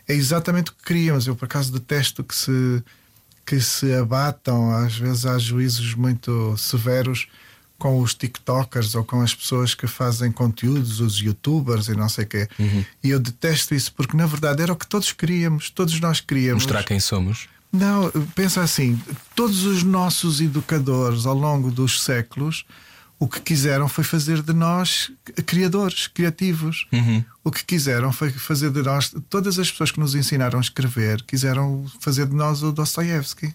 [0.07, 1.26] é exatamente o que queríamos.
[1.26, 2.83] Eu, por acaso, detesto que se,
[3.44, 7.28] que se abatam, às vezes há juízos muito severos
[7.79, 12.25] com os TikTokers ou com as pessoas que fazem conteúdos, os YouTubers e não sei
[12.25, 12.49] o quê.
[12.59, 12.85] Uhum.
[13.03, 16.64] E eu detesto isso porque, na verdade, era o que todos queríamos, todos nós queríamos.
[16.64, 17.49] Mostrar quem somos.
[17.73, 19.01] Não, pensa assim:
[19.35, 22.64] todos os nossos educadores ao longo dos séculos
[23.21, 25.11] o que quiseram foi fazer de nós
[25.45, 26.87] criadores, criativos.
[26.93, 27.25] Uhum.
[27.43, 29.12] O que quiseram foi fazer de nós.
[29.29, 33.53] Todas as pessoas que nos ensinaram a escrever quiseram fazer de nós o Dostoevsky.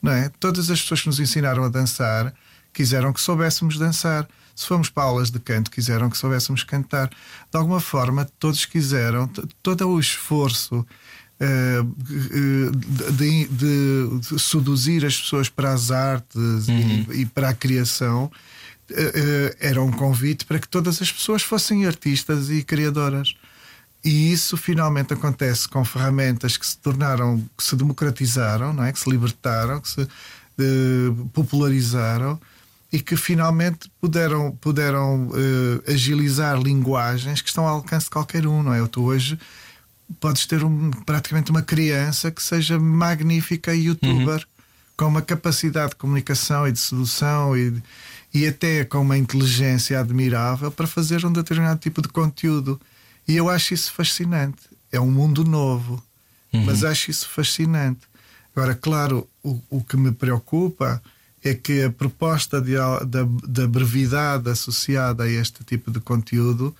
[0.00, 0.30] Não é?
[0.40, 2.32] Todas as pessoas que nos ensinaram a dançar
[2.78, 4.28] quiseram que soubéssemos dançar.
[4.54, 7.08] Se fomos para aulas de canto, quiseram que soubéssemos cantar.
[7.08, 9.28] De alguma forma, todos quiseram,
[9.60, 10.86] todo o esforço
[11.40, 11.94] uh,
[13.12, 17.06] de, de, de, seduzir as pessoas para as artes uhum.
[17.10, 18.30] e, e, para a criação
[18.92, 23.34] uh, era um convite para que todas as pessoas fossem artistas e criadoras.
[24.04, 28.92] E isso finalmente acontece com ferramentas que se tornaram, que se democratizaram, não é?
[28.92, 30.06] que se libertaram, que se
[31.32, 32.40] popularizaram
[32.92, 38.62] e que finalmente puderam, puderam uh, agilizar linguagens que estão ao alcance de qualquer um,
[38.62, 38.86] não é?
[38.86, 39.38] Tu hoje
[40.20, 44.64] podes ter um, praticamente uma criança que seja magnífica youtuber, uhum.
[44.96, 47.82] com uma capacidade de comunicação e de sedução e,
[48.32, 52.80] e até com uma inteligência admirável para fazer um determinado tipo de conteúdo.
[53.26, 54.62] E eu acho isso fascinante.
[54.90, 56.02] É um mundo novo,
[56.54, 56.64] uhum.
[56.64, 58.00] mas acho isso fascinante.
[58.56, 61.02] Agora, claro, o, o que me preocupa
[61.42, 66.74] é que a proposta de, da, da brevidade associada a este tipo de conteúdo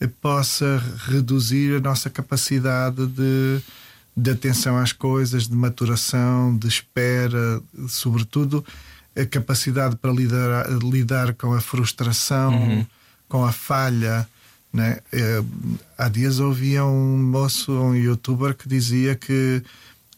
[0.00, 3.60] eh, possa reduzir a nossa capacidade de,
[4.16, 8.64] de atenção às coisas, de maturação, de espera, sobretudo
[9.16, 12.86] a capacidade para lidar, lidar com a frustração, uhum.
[13.28, 14.28] com a falha.
[14.72, 14.98] Né?
[15.10, 15.42] É,
[15.96, 19.62] há dias ouvia um moço, um youtuber, que dizia que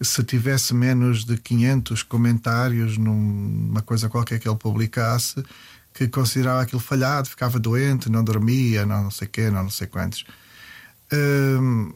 [0.01, 5.43] se tivesse menos de 500 comentários numa coisa qualquer que ele publicasse,
[5.93, 9.87] que considerava aquilo falhado, ficava doente, não dormia, não, não sei quê, não, não sei
[9.89, 10.25] quantos.
[11.13, 11.93] hum,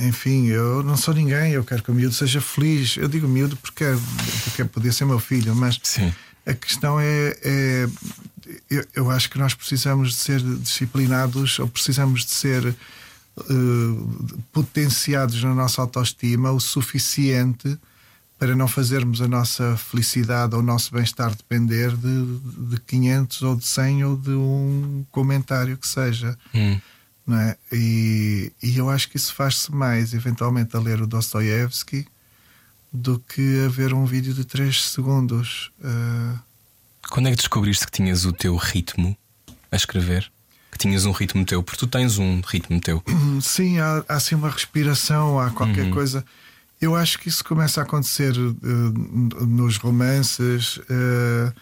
[0.00, 2.96] enfim, eu não sou ninguém, eu quero que o miúdo seja feliz.
[2.96, 3.96] Eu digo miúdo porque, é,
[4.44, 6.12] porque podia ser meu filho, mas Sim.
[6.44, 7.36] a questão é.
[7.42, 7.88] é
[8.68, 12.74] eu, eu, acho que nós precisamos de ser disciplinados ou precisamos de ser
[13.38, 17.78] uh, potenciados na nossa autoestima o suficiente
[18.38, 22.38] para não fazermos a nossa felicidade ou o nosso bem-estar depender de,
[22.70, 26.38] de 500 ou de 100 ou de um comentário que seja.
[26.54, 26.80] Hum.
[27.26, 27.56] Não é?
[27.70, 32.06] e, e eu acho que isso faz-se mais, eventualmente, a ler o Dostoiévski
[32.92, 35.70] do que a ver um vídeo de 3 segundos.
[35.78, 36.38] Uh...
[37.10, 39.16] Quando é que descobriste que tinhas o teu ritmo
[39.70, 40.32] a escrever?
[40.80, 41.62] Tinhas um ritmo teu?
[41.62, 43.02] Porque tu tens um ritmo teu.
[43.42, 45.90] Sim, há, há assim uma respiração, há qualquer uhum.
[45.90, 46.24] coisa.
[46.80, 50.78] Eu acho que isso começa a acontecer uh, nos romances.
[50.78, 51.52] Uh,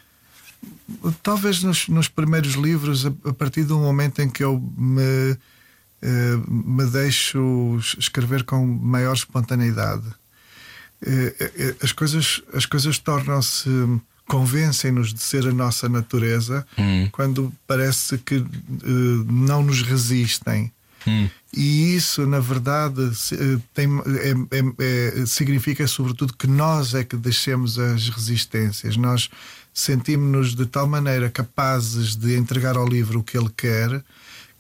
[1.21, 6.51] talvez nos, nos, primeiros livros, a, a, partir do momento em que eu me, uh,
[6.53, 10.07] me deixo escrever com maior espontaneidade.
[11.83, 13.69] as coisas, as coisas tornam-se.
[14.29, 17.09] Convencem-nos de ser a nossa natureza hum.
[17.11, 18.45] quando parece que
[19.27, 20.71] não nos resistem.
[21.07, 21.29] Hum.
[21.57, 23.01] E isso, na verdade,
[23.33, 28.97] eh, tem, é, é, é, significa sobretudo que nós é que deixemos as resistências.
[28.97, 29.31] Nós
[29.73, 34.05] sentimos-nos de tal maneira capazes de entregar ao livro o que ele quer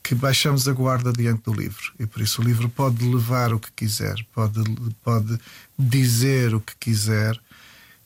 [0.02, 1.92] que baixamos a guarda diante do livro.
[1.98, 4.62] E por isso o livro pode levar o que quiser, pode,
[5.04, 5.38] pode
[5.78, 7.38] dizer o que quiser.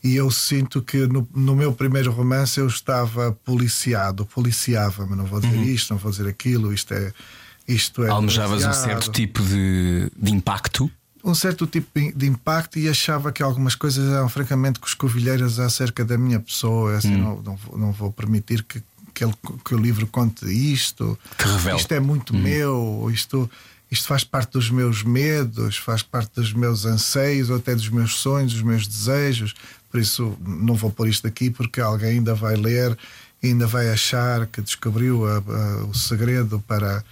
[0.02, 5.14] E eu sinto que no, no meu primeiro romance eu estava policiado, policiava-me.
[5.14, 5.64] Não vou dizer uhum.
[5.64, 7.12] isto, não vou dizer aquilo, isto é
[7.66, 10.90] isto é Almejavas um certo tipo de, de impacto?
[11.24, 16.18] Um certo tipo de impacto e achava que algumas coisas eram francamente coscovilheiras acerca da
[16.18, 16.96] minha pessoa.
[16.96, 17.18] Assim, hum.
[17.18, 18.82] não, não, não, vou permitir que,
[19.14, 19.32] que, ele,
[19.64, 21.16] que, o livro conte isto.
[21.38, 21.78] Que revela.
[21.78, 22.40] Isto é muito hum.
[22.40, 23.48] meu, isto,
[23.88, 28.16] isto faz parte dos meus medos, faz parte dos meus anseios, ou até dos meus
[28.16, 29.54] sonhos, dos meus desejos.
[29.92, 32.98] Por isso, não vou pôr isto aqui porque alguém ainda vai ler
[33.42, 37.04] ainda vai achar que descobriu a, a, o segredo para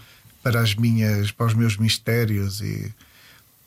[0.43, 2.90] para as minhas, para os meus mistérios e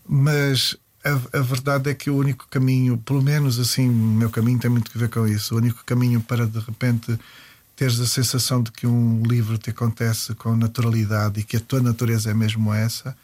[0.07, 4.59] mas a, a, verdade é que o único caminho, pelo menos assim, o meu caminho
[4.59, 5.53] tem muito a ver com isso.
[5.53, 7.17] O único caminho para de repente
[7.75, 11.81] teres a sensação de que um livro te acontece com naturalidade e que a tua
[11.81, 13.15] natureza é mesmo essa,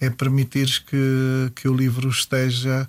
[0.00, 2.88] é permitires que, que o livro esteja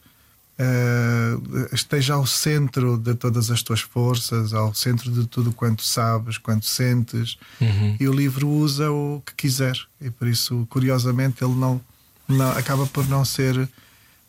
[0.59, 6.37] uh, esteja ao centro de todas as tuas forças, ao centro de tudo quanto sabes,
[6.37, 7.37] quanto sentes.
[7.59, 7.97] Uhum.
[7.99, 9.77] E o livro usa o que quiser.
[10.01, 11.81] E por isso, curiosamente, ele não,
[12.27, 13.67] não acaba por não ser.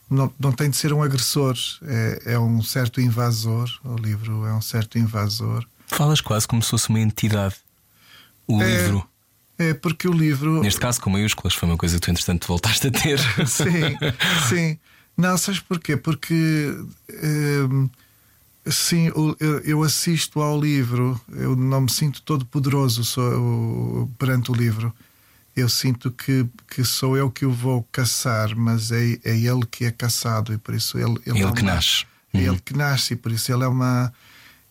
[0.09, 3.71] Não, não tem de ser um agressor, é, é um certo invasor.
[3.85, 5.65] O livro é um certo invasor.
[5.87, 7.57] Falas quase como se fosse uma entidade.
[8.47, 9.07] O é, livro.
[9.57, 10.63] É porque o livro.
[10.63, 13.21] Neste caso, com maiúsculas, foi uma coisa que tu, entretanto, voltaste a ter.
[13.47, 13.99] sim,
[14.49, 14.79] sim.
[15.21, 15.97] Não, sabes porquê?
[15.97, 16.75] Porque
[17.71, 17.89] hum,
[18.67, 24.55] sim, eu, eu, assisto ao livro, eu não me sinto todo poderoso sou, perante o
[24.55, 24.93] livro.
[25.55, 29.85] Eu sinto que, que sou eu que o vou caçar, mas é, é ele que
[29.85, 32.07] é caçado e por isso ele, ele, ele é que nasce.
[32.33, 32.45] É uhum.
[32.45, 34.13] ele que nasce e por isso ele é uma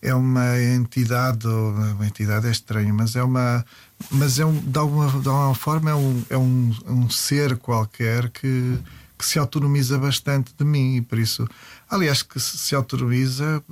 [0.02, 3.64] é uma entidade, uma entidade é estranho, mas é uma,
[4.10, 8.30] mas é um, de alguma, de alguma forma é um, é um, um ser qualquer
[8.30, 8.78] que
[9.20, 11.46] que se autonomiza bastante de mim e por isso,
[11.90, 13.62] aliás, que se autonomiza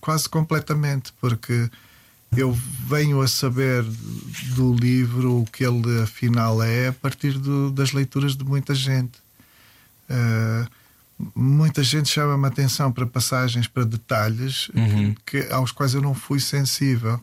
[0.00, 1.70] quase completamente, porque
[2.36, 3.84] eu venho a saber
[4.56, 9.20] do livro o que ele afinal é a partir do, das leituras de muita gente.
[10.10, 10.68] Uh,
[11.36, 15.14] muita gente chama-me atenção para passagens, para detalhes uhum.
[15.24, 17.20] que, aos quais eu não fui sensível.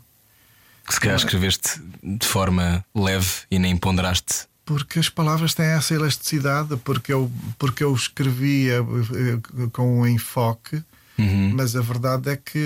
[0.88, 5.94] Que se calhar escreveste de forma leve e nem ponderaste porque as palavras têm essa
[5.94, 10.82] elasticidade, porque eu, porque eu escrevia eh, com um enfoque,
[11.18, 11.52] uhum.
[11.54, 12.64] mas a verdade é que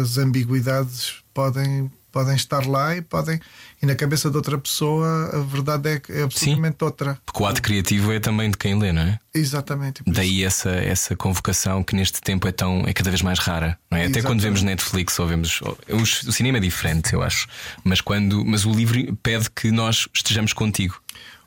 [0.00, 3.38] as ambiguidades podem, podem estar lá e podem.
[3.82, 7.18] E na cabeça de outra pessoa a verdade é, é absolutamente Sim, outra.
[7.26, 9.18] Porque o ato criativo é também de quem lê, não é?
[9.34, 10.02] Exatamente.
[10.06, 13.98] Daí essa, essa convocação que neste tempo é, tão, é cada vez mais rara, não
[13.98, 14.06] é?
[14.06, 15.60] Até quando vemos Netflix ou vemos.
[15.90, 17.46] O cinema é diferente, eu acho.
[17.84, 21.03] Mas, quando, mas o livro pede que nós estejamos contigo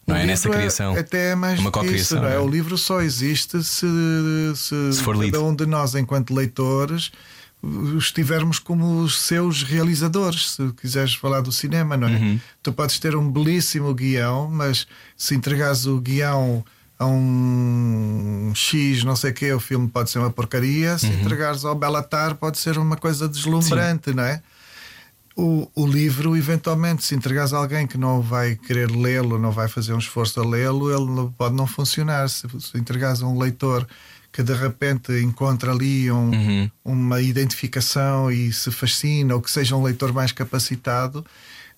[0.08, 0.26] não é?
[0.26, 0.96] Nessa é criação.
[0.96, 2.26] É, até é mais uma co-criação.
[2.26, 2.36] É?
[2.36, 2.40] é?
[2.40, 3.86] O livro só existe se,
[4.56, 5.46] se, se for cada lido.
[5.46, 7.12] um de nós, enquanto leitores,
[7.98, 10.52] estivermos como os seus realizadores.
[10.52, 12.12] Se quiseres falar do cinema, não é?
[12.12, 12.40] Uhum.
[12.64, 16.64] Tu podes ter um belíssimo guião, mas se entregares o guião
[17.00, 20.98] a um X, não sei o que, o filme pode ser uma porcaria.
[20.98, 21.22] Se uhum.
[21.22, 24.16] entregares ao Belatar, pode ser uma coisa deslumbrante, Sim.
[24.16, 24.42] não é?
[25.38, 29.68] O, o livro, eventualmente, se entregares a alguém que não vai querer lê-lo, não vai
[29.68, 32.28] fazer um esforço a lê-lo, ele pode não funcionar.
[32.28, 33.88] Se, se entregares a um leitor
[34.32, 36.72] que de repente encontra ali um, uhum.
[36.84, 41.24] uma identificação e se fascina, ou que seja um leitor mais capacitado,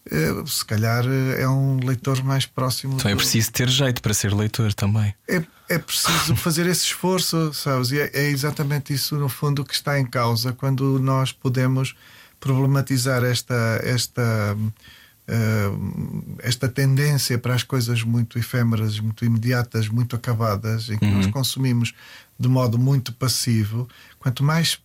[0.10, 2.95] eh, se calhar eh, é um leitor mais próximo.
[2.95, 5.14] Então é preciso ter jeito para ser leitor também.
[5.28, 7.91] É, é preciso fazer esse esforço, sabes?
[7.91, 11.93] E é, é, exatamente isso, no fundo, que está em causa quando nós podemos
[12.39, 13.79] problematizar esta.
[13.83, 14.57] esta
[15.31, 21.17] Uh, esta tendência para as coisas muito efêmeras, muito imediatas, muito acabadas, em que uhum.
[21.17, 21.93] nós consumimos
[22.39, 23.87] de modo muito passivo.
[24.17, 24.79] Quanto mais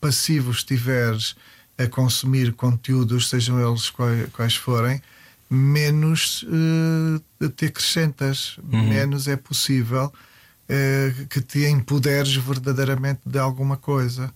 [0.00, 1.36] passivo estiveres
[1.76, 5.02] a consumir conteúdos, sejam eles quais, quais forem,
[5.50, 8.88] menos uh, te acrescentas, uhum.
[8.88, 14.32] menos é possível uh, que te empoderes verdadeiramente de alguma coisa.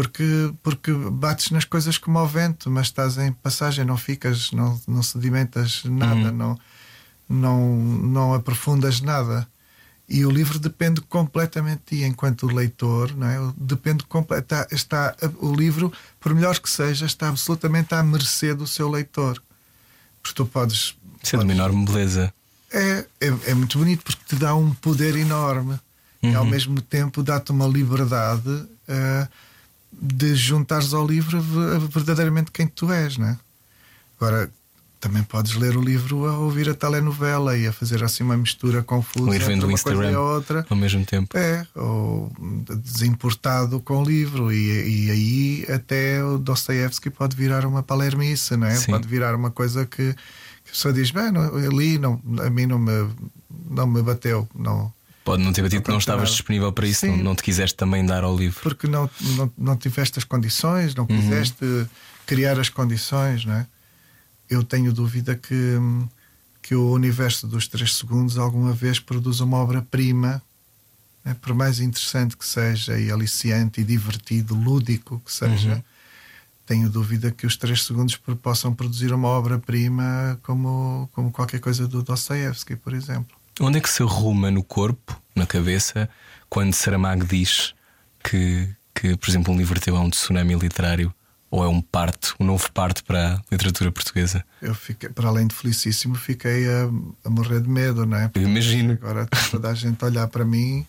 [0.00, 4.80] Porque, porque bates nas coisas como ao vento, mas estás em passagem, não ficas, não,
[4.88, 6.32] não sedimentas nada, uhum.
[6.32, 6.58] não,
[7.28, 9.46] não, não aprofundas nada.
[10.08, 13.52] E o livro depende completamente de ti, enquanto leitor, não é?
[13.58, 14.02] Depende
[14.38, 19.38] está, está O livro, por melhor que seja, está absolutamente à mercê do seu leitor.
[20.22, 20.96] Porque tu podes.
[21.22, 22.32] Isso é de uma enorme beleza.
[22.72, 25.78] É, é, é, muito bonito porque te dá um poder enorme
[26.22, 26.30] uhum.
[26.30, 26.50] e ao uhum.
[26.50, 29.28] mesmo tempo dá-te uma liberdade uh,
[29.92, 31.40] de juntares ao livro
[31.88, 33.38] verdadeiramente quem tu és, não é?
[34.20, 34.50] Agora,
[35.00, 38.82] também podes ler o livro a ouvir a telenovela e a fazer assim uma mistura
[38.82, 40.66] confusa ou ir vendo o Instagram outra.
[40.68, 41.36] ao mesmo tempo.
[41.36, 42.30] É, ou
[42.84, 44.52] desimportado com o livro.
[44.52, 48.74] E, e aí até o Dostoevsky pode virar uma palermice, não é?
[48.76, 48.92] Sim.
[48.92, 52.66] Pode virar uma coisa que, que a pessoa diz: bem, não, ali não, a mim
[52.66, 53.08] não me,
[53.70, 54.46] não me bateu.
[54.54, 54.92] Não,
[55.30, 56.32] Pode não ter batido, não, não estavas nada.
[56.32, 58.60] disponível para isso, não, não, te quiseste também dar ao livro.
[58.62, 61.20] Porque não, não, não tiveste as condições, não uhum.
[61.20, 61.64] quiseste
[62.26, 63.66] criar as condições, não é?
[64.50, 65.78] eu tenho dúvida que,
[66.60, 70.42] que o universo dos 3 segundos alguma vez produza uma obra-prima,
[71.24, 71.36] né?
[71.40, 75.74] por mais interessante que seja, e aliciante, e divertido, lúdico que seja.
[75.74, 75.82] Uhum.
[76.66, 82.02] Tenho dúvida que os 3 segundos possam produzir uma obra-prima como, como qualquer coisa do
[82.02, 83.39] Dostoevsky, por exemplo.
[83.60, 86.08] Onde é que se arruma no corpo, na cabeça,
[86.48, 87.74] quando Saramago diz
[88.24, 91.12] que, que por exemplo, um livro teu é um tsunami literário
[91.50, 94.42] ou é um parto, um novo parto para a literatura portuguesa?
[94.62, 96.88] Eu fiquei, para além de felicíssimo, fiquei a,
[97.24, 98.28] a morrer de medo, não é?
[98.28, 98.94] Porque imagino.
[98.94, 100.86] Agora toda a gente olhar para mim.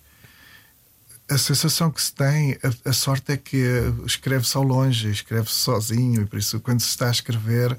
[1.30, 3.65] A sensação que se tem, a, a sorte é que
[4.05, 7.76] escreve-se ao longe, escreve-se sozinho, e por isso, quando se está a escrever,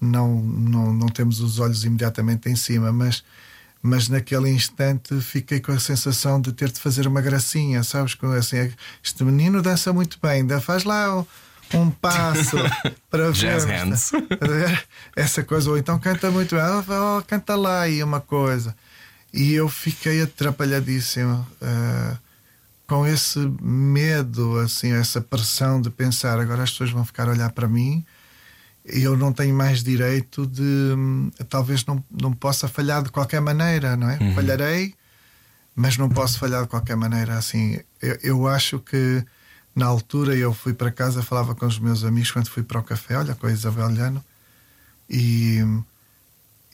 [0.00, 3.22] não, não, não temos os olhos imediatamente em cima, mas
[3.82, 8.16] mas naquele instante fiquei com a sensação de ter de fazer uma gracinha, sabes?
[8.38, 8.72] Assim,
[9.02, 11.26] este menino dança muito bem, faz lá
[11.74, 12.56] um passo
[13.10, 14.84] para ver
[15.16, 18.76] essa coisa, ou então canta muito bem, oh, canta lá aí uma coisa.
[19.32, 22.18] E eu fiquei atrapalhadíssimo uh,
[22.86, 27.50] com esse medo, assim, essa pressão de pensar agora as pessoas vão ficar a olhar
[27.50, 28.04] para mim e
[28.84, 33.96] eu não tenho mais direito de hum, talvez não, não possa falhar de qualquer maneira,
[33.96, 34.18] não é?
[34.20, 34.34] Uhum.
[34.34, 34.94] Falharei,
[35.74, 37.36] mas não posso falhar de qualquer maneira.
[37.36, 39.24] Assim, eu, eu acho que
[39.74, 42.82] na altura eu fui para casa, falava com os meus amigos quando fui para o
[42.82, 44.24] café, olha, com a Isabel Llano,
[45.08, 45.60] e,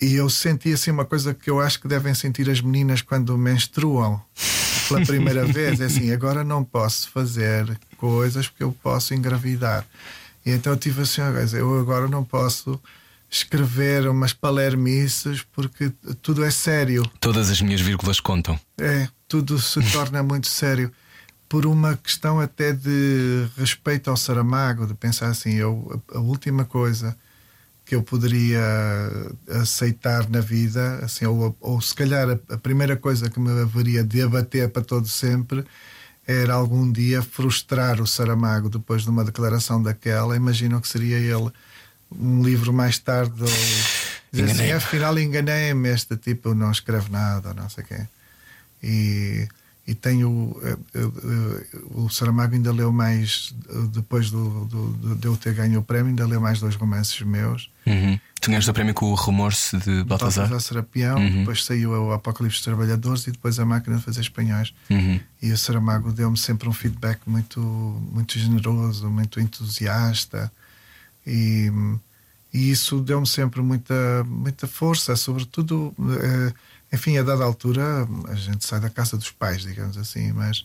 [0.01, 3.37] e eu senti assim uma coisa que eu acho que devem sentir as meninas quando
[3.37, 4.21] menstruam
[4.89, 9.85] pela primeira vez: é assim, agora não posso fazer coisas porque eu posso engravidar.
[10.49, 11.21] E então eu tive assim,
[11.53, 12.81] eu agora não posso
[13.31, 15.93] escrever umas palermices porque
[16.23, 17.03] tudo é sério.
[17.21, 18.59] Todas as minhas vírgulas contam.
[18.79, 20.91] É, tudo se torna muito sério
[21.51, 27.15] por uma questão até de respeito ao Saramago, de pensar assim, eu, a última coisa
[27.85, 28.63] que eu poderia
[29.61, 34.03] aceitar na vida, assim, ou, ou se calhar a, a, primeira coisa que me haveria
[34.03, 35.65] de abater para todo sempre
[36.29, 40.37] era algum dia frustrar o Saramago depois de uma declaração daquela.
[40.37, 41.51] Imagino que seria ele
[42.13, 43.49] um livro mais tarde ou
[44.31, 48.09] dizer assim, afinal enganei-me, este tipo não escreve nada, não sei quem.
[48.83, 49.49] E
[49.89, 53.55] e tenho eh, eh, eh, o Saramago ainda leu mais
[53.91, 57.71] depois do, do, de eu ter ganho o prémio ainda leu mais dois romances meus
[57.87, 58.21] uhum.
[58.49, 61.39] Tu ganhaste o prémio com o Remorso de Baltasar Baltasar Serapião uhum.
[61.41, 65.21] depois saiu o Apocalipse dos Trabalhadores e depois a Máquina de Fazer Espanhóis uhum.
[65.43, 70.51] e o Saramago deu-me sempre um feedback muito muito generoso muito entusiasta
[71.27, 71.71] e,
[72.53, 76.53] e isso deu-me sempre muita muita força sobretudo eh,
[76.93, 80.65] enfim, a dada altura a gente sai da casa dos pais, digamos assim, mas,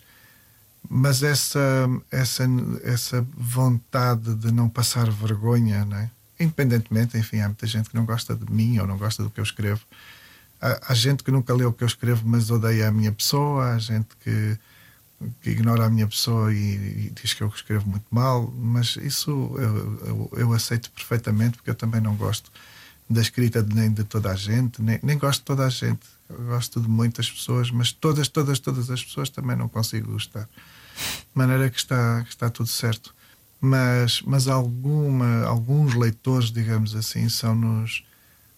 [0.90, 2.46] mas essa, essa,
[2.84, 6.10] essa vontade de não passar vergonha, não é?
[6.44, 9.40] Independentemente, enfim, há muita gente que não gosta de mim ou não gosta do que
[9.40, 9.82] eu escrevo.
[10.62, 13.74] Há, há gente que nunca leu o que eu escrevo, mas odeia a minha pessoa,
[13.74, 14.58] há gente que,
[15.42, 19.32] que ignora a minha pessoa e, e, diz que eu escrevo muito mal, mas isso
[19.58, 22.52] eu, eu, eu, aceito perfeitamente, porque eu também não gosto
[23.10, 26.02] da escrita de, nem de toda a gente, nem, nem gosto de toda a gente.
[26.30, 30.48] Eu gosto de muitas pessoas, mas todas, todas, todas as pessoas também não consigo gostar.
[30.96, 33.14] De maneira que está, que está tudo certo.
[33.66, 38.04] Mas, mas alguma, alguns leitores, digamos assim, são-nos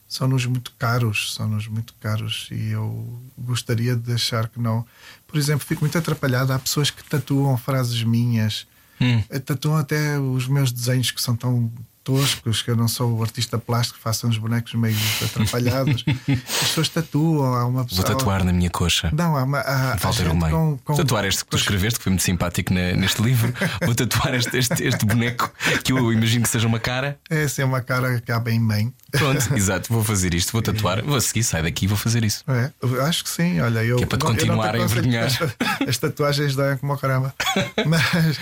[0.09, 4.83] são-nos muito caros, são-nos muito caros e eu gostaria de deixar que não.
[5.27, 6.53] Por exemplo, fico muito atrapalhado.
[6.53, 8.65] Há pessoas que tatuam frases minhas,
[8.99, 9.21] hum.
[9.45, 11.71] tatuam até os meus desenhos que são tão
[12.05, 16.05] toscos, que eu não sou o artista plástico, faço uns bonecos meio atrapalhados.
[16.29, 17.53] As pessoas tatuam.
[17.53, 18.07] Há uma pessoa...
[18.07, 19.09] Vou tatuar na minha coxa.
[19.11, 19.59] Não, há uma.
[19.59, 20.95] Há, Falta há com, com...
[20.95, 23.51] Tatuar este que tu escreveste, que foi muito simpático na, neste livro.
[23.83, 25.51] Vou tatuar este, este, este, boneco
[25.83, 27.19] que eu imagino que seja uma cara.
[27.27, 28.93] É, sim, é uma cara que cabe em mãe.
[29.17, 32.43] Pronto, exato, vou fazer isto, vou tatuar, vou seguir, sai daqui e vou fazer isso.
[32.47, 33.97] É, acho que sim, olha, eu.
[33.97, 35.25] Que é para te continuar a envergonhar.
[35.25, 35.39] As,
[35.87, 37.33] as tatuagens dão como o caramba.
[37.85, 38.35] Mas,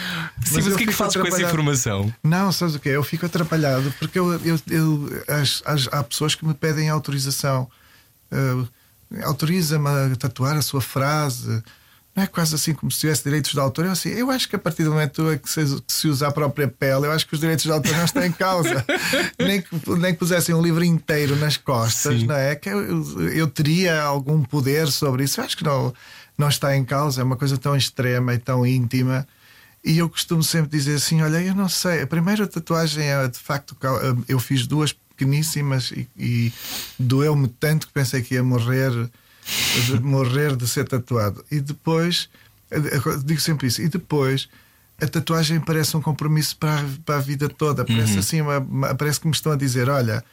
[0.44, 2.14] sim, mas, mas o que é que fazes com essa informação?
[2.24, 2.90] Não, sabes o que?
[2.90, 7.70] Eu fico atrapalhado porque eu eu, eu, as, as, há pessoas que me pedem autorização.
[8.32, 8.68] Uh,
[9.22, 11.62] Autoriza-me a tatuar a sua frase.
[12.16, 13.86] Não é quase assim como se tivesse direitos de autor.
[13.86, 16.32] Eu, assim, eu acho que a partir do momento que se, que se usa a
[16.32, 18.86] própria pele, eu acho que os direitos de autor não estão em causa.
[19.40, 22.28] nem, que, nem que pusessem um livro inteiro nas costas, Sim.
[22.28, 22.56] não é?
[22.56, 25.42] Que eu, eu teria algum poder sobre isso.
[25.42, 25.92] Eu acho que não,
[26.38, 27.22] não está em causa.
[27.22, 29.28] É uma coisa tão extrema e tão íntima
[29.84, 33.38] e eu costumo sempre dizer assim: olha, eu não sei, a primeira tatuagem é de
[33.38, 33.76] facto,
[34.28, 36.54] eu fiz duas pequeníssimas e, e
[36.98, 38.92] doeu-me tanto que pensei que ia morrer,
[39.86, 41.44] de morrer de ser tatuado.
[41.52, 42.30] E depois,
[43.26, 44.48] digo sempre isso, e depois
[45.02, 47.84] a tatuagem parece um compromisso para a, para a vida toda.
[47.84, 48.20] Parece uhum.
[48.20, 50.24] assim, uma, uma, parece que me estão a dizer: olha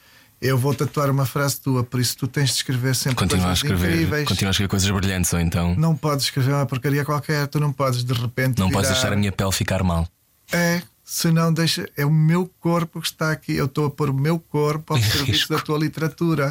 [0.41, 3.63] eu vou tatuar uma frase tua, por isso tu tens de escrever sempre continua coisas
[3.63, 4.27] a escrever, incríveis.
[4.27, 5.75] Continua a escrever coisas brilhantes, ou então.
[5.75, 8.57] Não podes escrever uma porcaria qualquer, tu não podes de repente.
[8.57, 8.79] Não virar...
[8.79, 10.07] podes deixar a minha pele ficar mal.
[10.51, 10.81] É,
[11.11, 11.89] se não deixa.
[11.97, 13.51] É o meu corpo que está aqui.
[13.51, 16.49] Eu estou a pôr o meu corpo ao serviço da tua literatura.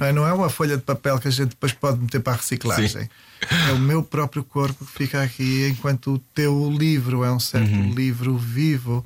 [0.00, 0.12] não, é?
[0.14, 3.02] não é uma folha de papel que a gente depois pode meter para a reciclagem.
[3.02, 3.08] Sim.
[3.68, 7.70] É o meu próprio corpo que fica aqui, enquanto o teu livro é um certo
[7.70, 7.92] uhum.
[7.92, 9.04] livro vivo.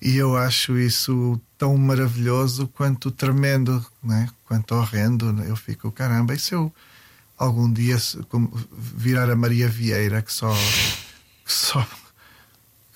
[0.00, 4.28] E eu acho isso tão maravilhoso quanto tremendo, né?
[4.44, 5.42] quanto horrendo.
[5.44, 6.70] Eu fico, caramba, e se eu
[7.38, 7.96] algum dia
[8.70, 11.86] virar a Maria Vieira que só, que só,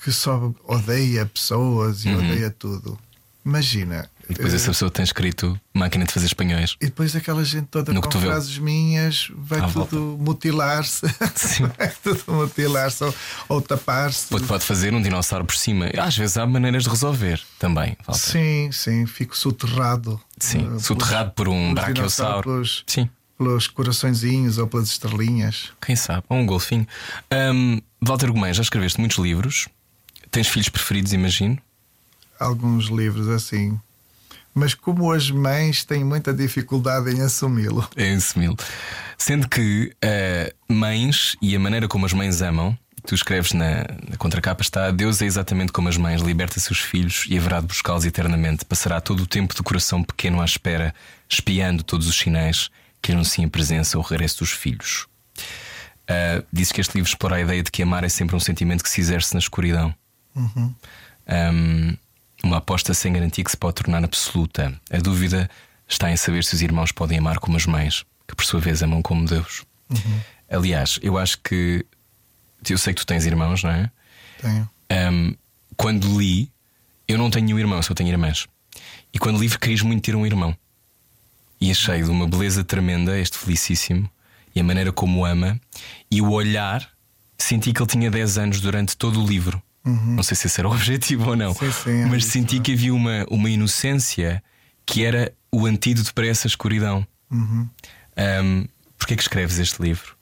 [0.03, 2.18] que só odeia pessoas e uhum.
[2.18, 2.98] odeia tudo?
[3.44, 6.76] Imagina, e depois essa pessoa tem escrito máquina de fazer espanhóis.
[6.80, 11.07] E depois aquela gente toda no com frases minhas vai tudo mutilar-se.
[11.76, 13.14] vai tudo mutilar-se ou,
[13.48, 14.28] ou tapar-se.
[14.28, 15.90] Pode, pode fazer um dinossauro por cima.
[15.98, 17.96] Às vezes há maneiras de resolver também.
[18.12, 20.20] Sim, sim, fico soterrado.
[20.38, 22.42] Sim, uh, soterrado por um brachiosauro.
[22.42, 23.09] Pelos, sim.
[23.36, 25.72] Pelos coraçõezinhos ou pelas estrelinhas.
[25.84, 26.24] Quem sabe?
[26.28, 26.86] Ou um golfinho.
[27.32, 29.68] Um, Walter Gomes, já escreveste muitos livros.
[30.33, 31.57] Tens filhos preferidos, imagino?
[32.41, 33.78] Alguns livros assim
[34.55, 37.89] mas como as mães têm muita dificuldade em assumi-lo.
[37.97, 38.57] Em assumi-lo.
[39.16, 42.76] Sendo que uh, mães e a maneira como as mães amam,
[43.07, 47.24] tu escreves na, na contracapa está: Deus é exatamente como as mães, liberta seus filhos
[47.28, 48.64] e haverá de buscá-los eternamente.
[48.64, 50.95] Passará todo o tempo do coração pequeno à espera,
[51.28, 52.70] espiando todos os sinais
[53.01, 55.07] que anunciem a presença ou regresso dos filhos.
[56.03, 58.85] Uh, disse que este livro explora a ideia de que amar é sempre um sentimento
[58.85, 59.95] que se exerce na escuridão.
[60.35, 60.74] Uhum.
[61.28, 61.97] Um,
[62.43, 64.78] uma aposta sem garantia que se pode tornar absoluta.
[64.91, 65.49] A dúvida
[65.89, 68.83] está em saber se os irmãos podem amar como as mães, que por sua vez
[68.83, 69.64] amam como Deus.
[69.91, 70.20] Uhum.
[70.51, 71.85] Aliás, eu acho que.
[72.68, 73.91] Eu sei que tu tens irmãos, não é?
[74.41, 74.70] Tenho.
[75.12, 75.35] Um,
[75.76, 76.51] quando li,
[77.09, 78.47] eu não tenho um irmão, só tenho irmãs.
[79.12, 80.57] E quando li, queria muito ter um irmão.
[81.61, 84.11] E achei de uma beleza tremenda este felicíssimo
[84.55, 85.61] e a maneira como ama
[86.11, 86.89] e o olhar.
[87.39, 89.61] Senti que ele tinha 10 anos durante todo o livro.
[89.85, 90.14] Uhum.
[90.14, 92.72] Não sei se esse era o objetivo ou não, sim, sim, é mas senti que
[92.72, 94.43] havia uma, uma inocência
[94.87, 97.07] que era o antídoto para essa escuridão.
[97.30, 97.68] Uhum.
[98.16, 98.66] Um,
[99.03, 100.14] Porquê é que escreves este livro?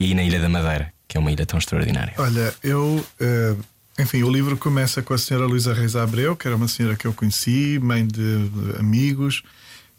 [0.00, 2.14] E na Ilha da Madeira, que é uma ilha tão extraordinária.
[2.18, 3.06] Olha, eu.
[3.20, 3.64] Uh,
[3.96, 7.06] enfim, o livro começa com a senhora Luísa Reis Abreu, que era uma senhora que
[7.06, 8.50] eu conheci, mãe de,
[8.80, 9.44] amigos,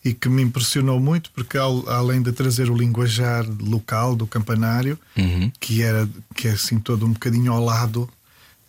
[0.03, 5.49] e que me impressionou muito, porque além de trazer o linguajar local do campanário, uhum.
[5.59, 8.09] que era que é assim todo um bocadinho ao lado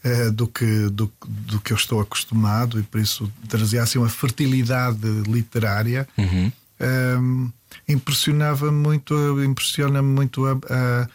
[0.09, 4.09] eh, do, que, do, do, que eu estou acostumado e por isso trazia assim uma
[4.09, 6.09] fertilidade literária.
[6.17, 6.53] Uhum.
[6.81, 7.51] Um,
[7.89, 11.09] impressionava muito, impressiona muito a, a,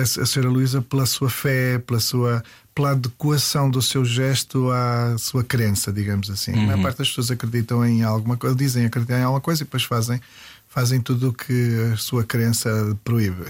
[0.00, 2.42] a, a Luísa pela sua fé, pela sua
[2.74, 6.52] pela adequação do seu gesto à sua crença, digamos assim.
[6.52, 6.62] Uhum.
[6.62, 9.64] A maior parte das pessoas acreditam em alguma coisa, dizem acreditar em alguma coisa e
[9.64, 10.20] depois fazem
[10.68, 13.44] fazem tudo o que a sua crença proíbe.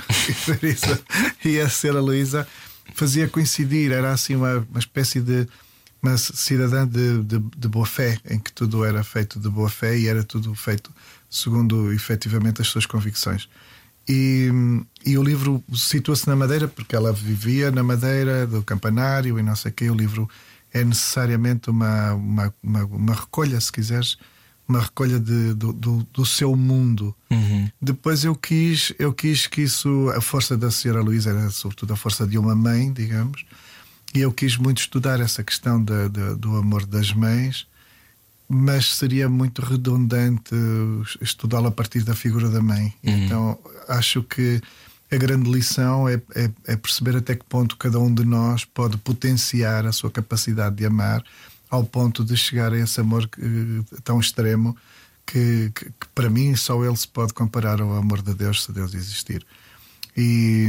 [1.44, 2.48] e a senhora Luísa
[2.94, 5.46] fazia coincidir, era assim uma, uma espécie de
[6.02, 9.98] uma cidadã de, de, de, boa fé, em que tudo era feito de boa fé
[9.98, 10.92] e era tudo feito
[11.28, 13.48] segundo efetivamente as suas convicções.
[14.08, 14.48] E,
[15.04, 19.54] e o livro situa-se na Madeira, porque ela vivia na Madeira, do campanário e não
[19.54, 19.90] sei o quê.
[19.90, 20.28] O livro
[20.72, 24.16] é necessariamente uma, uma, uma, uma recolha, se quiseres,
[24.68, 27.14] uma recolha de, do, do, do, seu mundo.
[27.30, 27.70] Uhum.
[27.80, 31.96] Depois eu quis, eu quis que isso, a força da Senhora Luísa era sobretudo a
[31.96, 33.46] força de uma mãe, digamos,
[34.14, 36.08] e eu quis muito estudar essa questão de,
[36.38, 37.66] do amor das mães,
[38.46, 40.54] mas seria muito redundante
[41.20, 42.92] estudá-lo a partir da figura da mãe.
[43.02, 43.24] Uhum.
[43.24, 43.58] Então
[43.88, 44.60] acho que
[45.10, 48.98] a grande lição é, é, é, perceber até que ponto cada um de nós pode
[48.98, 51.24] potenciar a sua capacidade de amar
[51.70, 53.28] ao ponto de chegar a esse amor
[54.02, 54.76] tão extremo
[55.26, 58.72] que, que, que, para mim só ele se pode comparar ao amor de Deus se
[58.72, 59.44] Deus existir.
[60.16, 60.68] E,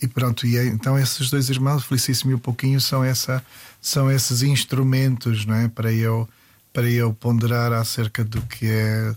[0.00, 3.44] e pronto, e é, então esses dois irmãos, Felicíssimo e o Pouquinho, são, essa,
[3.80, 5.68] são esses instrumentos não é?
[5.68, 6.28] para, eu,
[6.72, 9.14] para eu ponderar acerca do que é,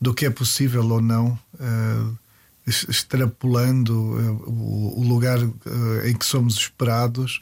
[0.00, 1.38] do que é possível ou não.
[1.54, 2.22] Uh,
[2.66, 7.40] extrapolando uh, o, o, lugar uh, em que somos esperados,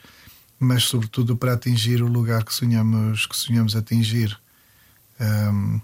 [0.61, 4.38] mas sobretudo para atingir o lugar que sonhamos, que sonhamos atingir.
[5.18, 5.80] Um,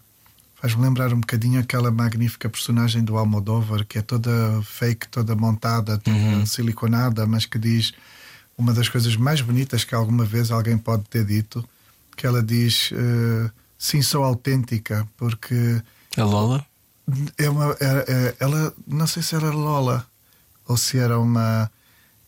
[0.59, 4.31] Faz-me lembrar um bocadinho aquela magnífica personagem do Almodóvar, que é toda
[4.63, 6.47] fake, toda montada, toda uhum.
[6.47, 7.93] siliconada, mas que diz
[8.57, 11.67] uma das coisas mais bonitas que alguma vez alguém pode ter dito,
[12.17, 15.81] que ela diz uh, sim, sou autêntica, porque.
[16.17, 16.67] A Lola?
[17.39, 20.07] É uma, é, é, ela, não sei se era Lola
[20.67, 21.71] ou se era uma.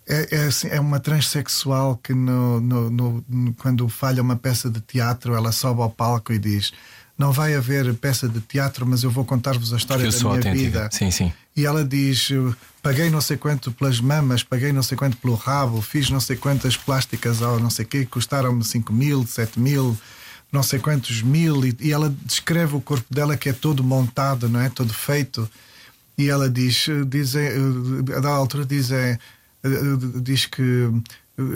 [0.08, 4.80] É, é, assim, é uma transexual que, no, no, no, quando falha uma peça de
[4.80, 6.72] teatro, ela sobe ao palco e diz:
[7.18, 10.54] Não vai haver peça de teatro, mas eu vou contar-vos a história da minha autêntica.
[10.54, 10.88] vida.
[10.90, 11.30] Sim, sim.
[11.54, 12.30] E ela diz:
[12.82, 16.36] Paguei não sei quanto pelas mamas, paguei não sei quanto pelo rabo, fiz não sei
[16.36, 19.94] quantas plásticas ou não sei quê, custaram-me 5 mil, 7 mil
[20.50, 24.48] não sei quantos mil, e, e, ela descreve o corpo dela que é todo montado,
[24.48, 24.70] não é?
[24.70, 25.46] Todo feito.
[26.16, 27.48] E ela diz, dizem,
[28.16, 29.18] a da altura dizem,
[30.22, 30.90] diz que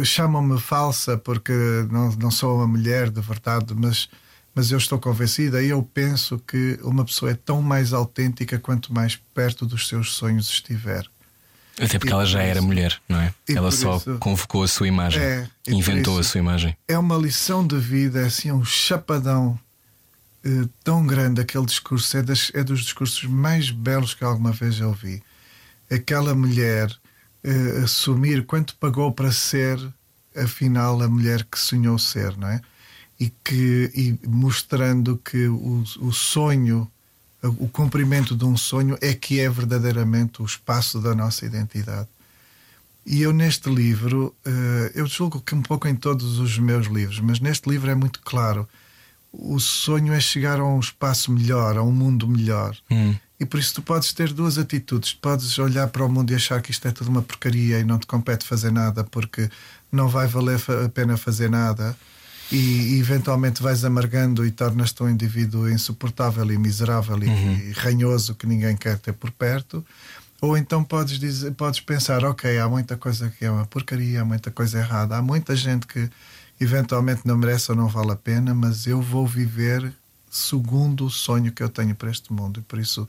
[0.05, 1.53] chamam-me falsa porque
[1.90, 4.09] não, não sou uma mulher de verdade, mas,
[4.55, 8.92] mas eu estou convencida e eu penso que uma pessoa é tão mais autêntica quanto
[8.92, 11.07] mais perto dos seus sonhos estiver.
[11.80, 13.34] Até porque e ela já isso, era mulher, não é?
[13.48, 16.76] Ela só isso, convocou a sua imagem, é, inventou a sua imagem.
[16.86, 19.59] É uma lição de vida, é assim um chapadão
[20.44, 22.16] eh, tão grande aquele discurso.
[22.16, 25.22] É, das, é, dos discursos mais belos que alguma vez eu vi.
[25.90, 26.94] Aquela mulher
[27.45, 29.78] eh, assumir quanto pagou para ser,
[30.36, 32.61] afinal, a mulher que sonhou ser, não é?
[33.18, 36.90] E, que, e mostrando que o, o sonho
[37.43, 42.09] o cumprimento de um sonho é que é verdadeiramente o espaço da nossa identidade.
[43.05, 47.18] E eu neste livro, eh, eu julgo que um pouco em todos os meus livros,
[47.18, 48.68] mas neste livro é muito claro.
[49.32, 52.76] O sonho é chegar a um espaço melhor, a um mundo melhor.
[52.88, 53.16] Hum.
[53.43, 55.12] E por isso tu podes ter duas atitudes.
[55.12, 57.99] Podes olhar para o mundo e achar que isto é tudo uma porcaria e não
[57.99, 59.51] te compete fazer nada porque
[59.90, 61.97] não vai valer a pena fazer nada
[62.53, 67.24] e, eventualmente vais amargando e tornas-te um indivíduo insuportável e miserável uhum.
[67.24, 69.84] e, e ranhoso que ninguém quer ter por perto.
[70.40, 74.24] Ou então podes, dizer, podes pensar: ok, há muita coisa que é uma porcaria, há
[74.24, 76.09] muita coisa errada, há muita gente que
[76.61, 79.93] eventualmente não merece ou não vale a pena, mas eu vou viver
[80.32, 83.07] segundo o sonho que eu tenho para este mundo e por isso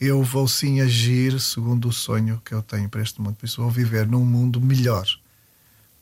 [0.00, 3.36] eu vou sim agir segundo o sonho que eu tenho para este mundo.
[3.36, 5.06] Por isso vou viver num mundo melhor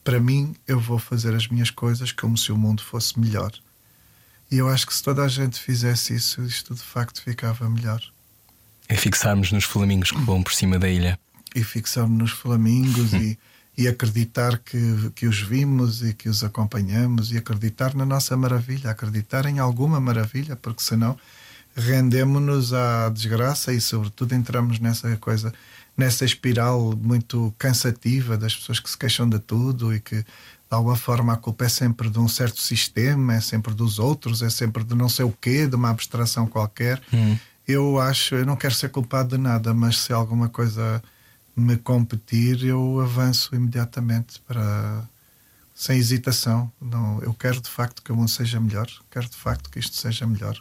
[0.06, 3.50] para mim, eu vou fazer as minhas coisas como se o mundo fosse melhor.
[4.48, 8.00] E eu acho que se toda a gente fizesse isso, isto de facto ficava melhor.
[8.88, 11.18] É fixarmos nos flamingos que voam por cima da ilha.
[11.56, 13.36] E fixarmos nos flamingos e,
[13.76, 18.92] e acreditar que, que os vimos e que os acompanhamos e acreditar na nossa maravilha,
[18.92, 21.18] acreditar em alguma maravilha, porque senão
[21.76, 25.52] rendemos-nos à desgraça e, sobretudo, entramos nessa coisa
[25.96, 30.24] nessa espiral muito cansativa das pessoas que se queixam de tudo e que de
[30.68, 34.50] alguma forma a culpa é sempre de um certo sistema, é sempre dos outros, é
[34.50, 37.00] sempre de não sei o quê, de uma abstração qualquer.
[37.12, 37.38] Hum.
[37.66, 41.02] Eu acho, eu não quero ser culpado de nada, mas se alguma coisa
[41.56, 45.02] me competir, eu avanço imediatamente para
[45.74, 46.70] sem hesitação.
[46.80, 49.96] Não, eu quero de facto que o mundo seja melhor, quero de facto que isto
[49.96, 50.60] seja melhor.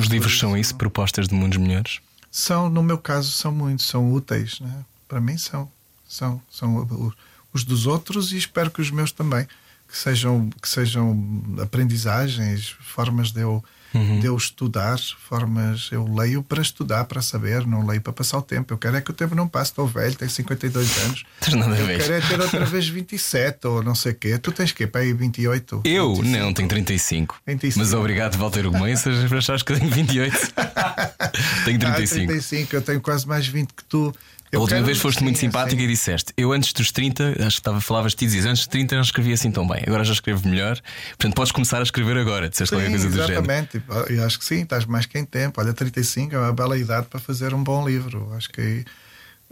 [0.00, 2.00] Os livros são isso, propostas de mundos melhores?
[2.30, 4.84] são, no meu caso, são muitos, são úteis, né?
[5.08, 5.70] para mim são,
[6.08, 7.12] são, são
[7.52, 9.46] os dos outros e espero que os meus também
[9.88, 13.64] que sejam, que sejam aprendizagens, formas de eu,
[13.94, 14.20] uhum.
[14.20, 15.88] de eu estudar, formas.
[15.92, 18.72] Eu leio para estudar, para saber, não leio para passar o tempo.
[18.72, 21.24] Eu quero é que o tempo não passe, estou velho, tenho 52 anos.
[21.46, 24.38] eu quero é ter outra vez 27 ou não sei o quê.
[24.38, 24.86] Tu tens quê?
[24.86, 25.82] Para aí 28?
[25.84, 26.14] Eu?
[26.14, 26.38] 25?
[26.38, 27.40] Não, tenho 35.
[27.46, 27.78] 25.
[27.78, 30.36] Mas obrigado, Walter Gomes, para achares que eu tenho 28.
[31.64, 32.24] tenho 35.
[32.24, 34.14] Ah, 35, eu tenho quase mais 20 que tu.
[34.52, 35.84] Eu a última vez foste sim, muito simpática sim.
[35.84, 38.96] e disseste: Eu antes dos 30, acho que estava, falavas de dizias, antes dos 30
[38.96, 40.80] não escrevia assim tão bem, agora já escrevo melhor.
[41.10, 43.32] Portanto, podes começar a escrever agora, disseste qualquer coisa do género.
[43.32, 45.60] Exatamente, eu acho que sim, estás mais que em tempo.
[45.60, 48.32] Olha, 35 é uma bela idade para fazer um bom livro.
[48.34, 48.84] Acho que.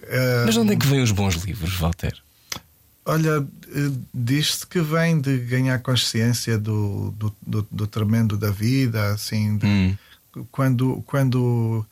[0.00, 0.46] Uh...
[0.46, 2.14] Mas onde é que vêm os bons livros, Walter?
[3.04, 9.12] Olha, eh, diz-se que vem de ganhar consciência do, do, do, do tremendo da vida,
[9.12, 9.96] assim, de, hum.
[10.50, 11.02] quando.
[11.06, 11.86] quando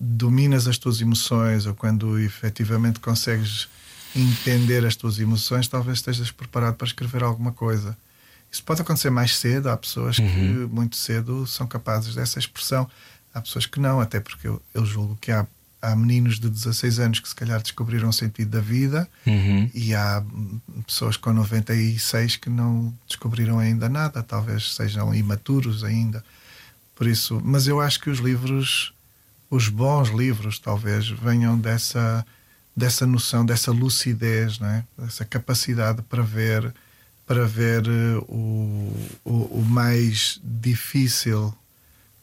[0.00, 3.68] dominas as tuas emoções ou quando efetivamente consegues
[4.16, 7.96] entender as tuas emoções, talvez estejas preparado para escrever alguma coisa.
[8.50, 9.68] Isso pode acontecer mais cedo.
[9.68, 10.26] Há pessoas uhum.
[10.26, 12.88] que muito cedo são capazes dessa expressão.
[13.32, 15.46] Há pessoas que não, até porque eu, eu julgo que há,
[15.82, 19.70] há meninos de 16 anos que se calhar descobriram o sentido da vida uhum.
[19.74, 20.24] e há
[20.86, 24.22] pessoas com 96 que não descobriram ainda nada.
[24.22, 26.24] Talvez sejam imaturos ainda.
[26.94, 28.92] Por isso, mas eu acho que os livros
[29.50, 32.24] os bons livros talvez venham dessa
[32.78, 34.84] dessa noção, dessa lucidez, né?
[34.96, 36.72] dessa capacidade para ver
[37.26, 41.52] para ver eh, o, o, o, mais difícil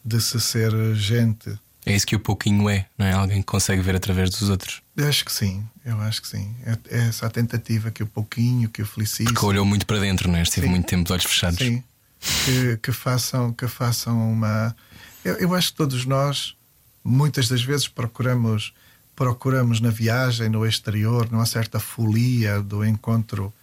[0.03, 1.59] de se ser gente.
[1.85, 3.11] É isso que o pouquinho é, não é?
[3.11, 4.81] Alguém que consegue ver através dos outros.
[4.97, 6.55] Eu acho que sim, eu acho que sim.
[6.65, 9.31] É, é essa tentativa que o pouquinho, que o felicite.
[9.31, 10.41] Porque olhou muito para dentro, não é?
[10.41, 10.71] Estive sim.
[10.71, 11.59] muito tempo de olhos fechados.
[11.59, 11.83] Sim,
[12.45, 14.75] que, que façam, que façam uma.
[15.23, 16.55] Eu, eu acho que todos nós
[17.05, 18.73] muitas das vezes procuramos
[19.15, 23.53] procuramos na viagem no exterior numa certa folia do encontro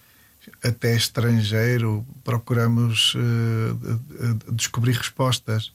[0.63, 5.73] até estrangeiro procuramos uh, descobrir respostas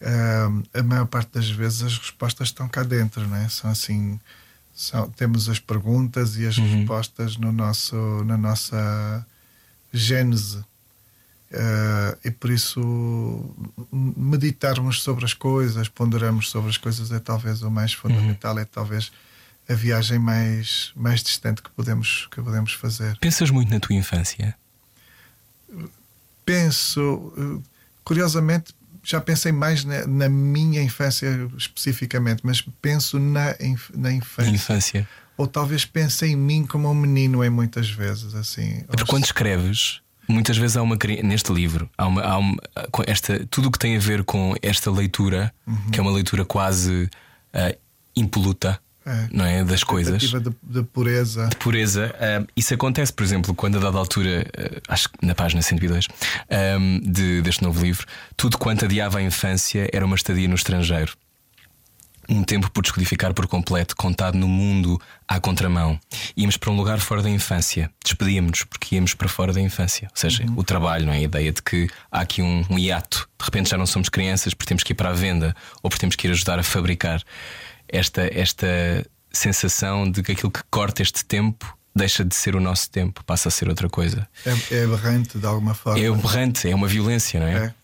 [0.00, 3.48] uh, a maior parte das vezes as respostas estão cá dentro não é?
[3.48, 4.18] são assim
[4.74, 6.78] são, temos as perguntas e as uhum.
[6.78, 9.26] respostas no nosso na nossa
[9.92, 10.64] gênese
[11.52, 12.80] Uh, e por isso
[13.92, 18.60] meditarmos sobre as coisas, ponderarmos sobre as coisas é talvez o mais fundamental, uhum.
[18.60, 19.10] é talvez
[19.68, 23.16] a viagem mais, mais distante que podemos, que podemos fazer.
[23.18, 24.56] Pensas muito na tua infância?
[26.44, 27.68] Penso, eh,
[28.04, 28.72] curiosamente,
[29.02, 33.56] já pensei mais na, na minha infância especificamente, mas penso na,
[33.94, 34.50] na infância.
[34.50, 35.08] infância.
[35.36, 38.34] Ou talvez pense em mim como um menino em muitas vezes.
[38.34, 38.84] assim.
[38.86, 42.56] Porque quando escreves muitas vezes há uma neste livro há uma, há uma
[43.06, 45.90] esta tudo o que tem a ver com esta leitura uhum.
[45.90, 47.04] que é uma leitura quase
[47.54, 47.78] uh,
[48.16, 49.28] impoluta é.
[49.32, 53.78] não é das coisas de, de, pureza de pureza uh, isso acontece por exemplo quando
[53.78, 56.06] a dada altura uh, acho que na página 102
[56.78, 58.06] um, de, deste novo livro
[58.36, 61.12] tudo quanto adiava a infância era uma estadia no estrangeiro
[62.30, 65.98] um tempo por descodificar por completo, contado no mundo à contramão.
[66.36, 70.08] Íamos para um lugar fora da infância, despedíamos-nos porque íamos para fora da infância.
[70.10, 70.54] Ou seja, uhum.
[70.56, 71.16] o trabalho, não é?
[71.16, 74.54] A ideia de que há aqui um, um hiato, de repente já não somos crianças
[74.54, 77.22] porque temos que ir para a venda ou porque temos que ir ajudar a fabricar.
[77.88, 82.88] Esta, esta sensação de que aquilo que corta este tempo deixa de ser o nosso
[82.88, 84.28] tempo, passa a ser outra coisa.
[84.46, 86.00] É, é aberrante de alguma forma.
[86.00, 87.66] É aberrante, é uma violência, não é?
[87.66, 87.74] é.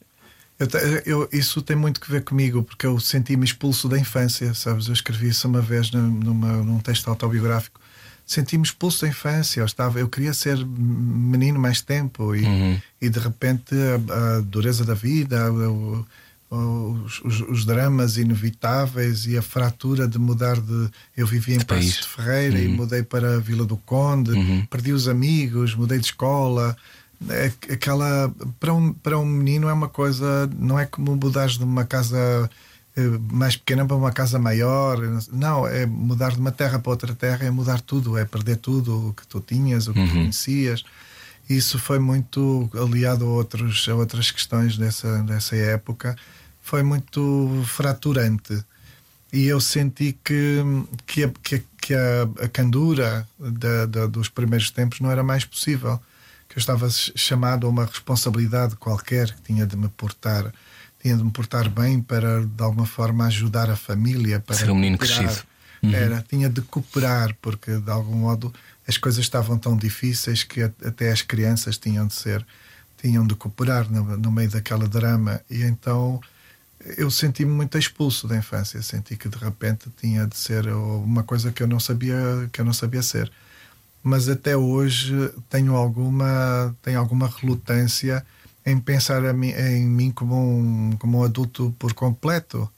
[0.59, 0.68] Eu,
[1.04, 4.86] eu, isso tem muito que ver comigo, porque eu senti-me expulso da infância, sabes?
[4.86, 7.78] Eu escrevi isso uma vez numa, num texto autobiográfico.
[8.24, 9.61] Senti-me expulso da infância.
[9.61, 12.80] Eu, estava, eu queria ser menino mais tempo e, uhum.
[13.00, 16.04] e de repente a, a, dureza da vida, o,
[16.48, 20.88] os, os, os, dramas inevitáveis e a fratura de mudar de.
[21.14, 22.64] Eu vivia em Passos de Ferreira uhum.
[22.64, 24.64] e mudei para a Vila do Conde, uhum.
[24.70, 26.74] perdi os amigos, mudei de escola
[27.73, 31.85] aquela para um, para um menino é uma coisa, não é como mudar de uma
[31.85, 32.51] casa
[32.97, 34.99] eh, mais pequena para uma casa maior.
[35.33, 39.09] Não, é mudar de uma terra para outra terra, é mudar tudo, é perder tudo
[39.09, 40.09] o que tu tinhas, o que uhum.
[40.09, 40.85] tu conhecias.
[41.49, 46.17] Isso foi muito aliado a, outros, a outras questões dessa, dessa época,
[46.62, 48.64] foi muito fraturante.
[49.33, 50.62] E eu senti que,
[51.07, 55.45] que, a, que, que a, a candura da, da, dos primeiros tempos não era mais
[55.45, 56.01] possível
[56.57, 60.50] eu estava chamado a uma responsabilidade qualquer que tinha de me portar,
[60.98, 64.74] tinha de me portar bem para de alguma forma ajudar a família para ser um
[64.74, 65.36] menino crescido.
[65.82, 65.94] Uhum.
[65.94, 68.52] Era, tinha de cooperar porque de algum modo
[68.88, 72.44] as coisas estavam tão difíceis que até as crianças tinham de ser
[73.02, 76.18] tinham de cooperar no, no meio daquela drama e então
[76.96, 81.52] eu senti-me muito expulso da infância senti que de repente tinha de ser uma coisa
[81.52, 82.16] que eu não sabia
[82.50, 83.30] que eu não sabia ser
[84.07, 85.12] mas até hoje
[85.50, 88.24] tenho alguma, tenho alguma relutância
[88.64, 92.70] em pensar mim, em mim como um, como um adulto por completo.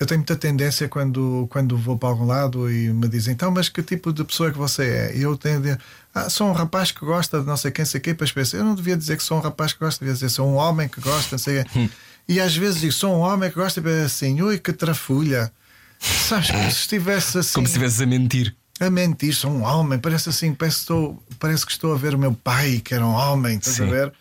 [0.00, 3.68] Eu tenho muita tendência quando, quando vou para algum lado e me dizem, então, mas
[3.68, 5.16] que tipo de pessoa é que você é?
[5.16, 5.78] E eu tenho de
[6.12, 8.64] ah, sou um rapaz que gosta de não sei quem, sei quem, para pensar, eu
[8.64, 11.00] não devia dizer que sou um rapaz que gosta, devia dizer sou um homem que
[11.00, 11.88] gosta, não sei quem.
[12.28, 15.52] e às vezes digo, sou um homem que gosta, e assim, ui, que trafulha.
[16.00, 17.54] Sabes, como se estivesse assim.
[17.54, 18.56] Como se estivesse a mentir.
[18.80, 22.14] A mentir, sou um homem, parece assim, parece que estou, parece que estou a ver
[22.14, 24.12] o meu pai, que era um homem, estás a ver?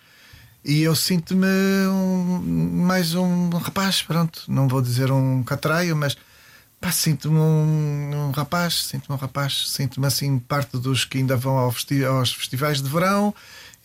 [0.63, 1.47] E eu sinto-me
[1.87, 2.39] um,
[2.85, 6.15] mais um rapaz, pronto, não vou dizer um catraio, mas
[6.91, 11.71] sinto-me um, um, rapaz, sinto-me um rapaz, sinto-me assim parte dos que ainda vão ao
[11.71, 13.33] festi aos festivais de verão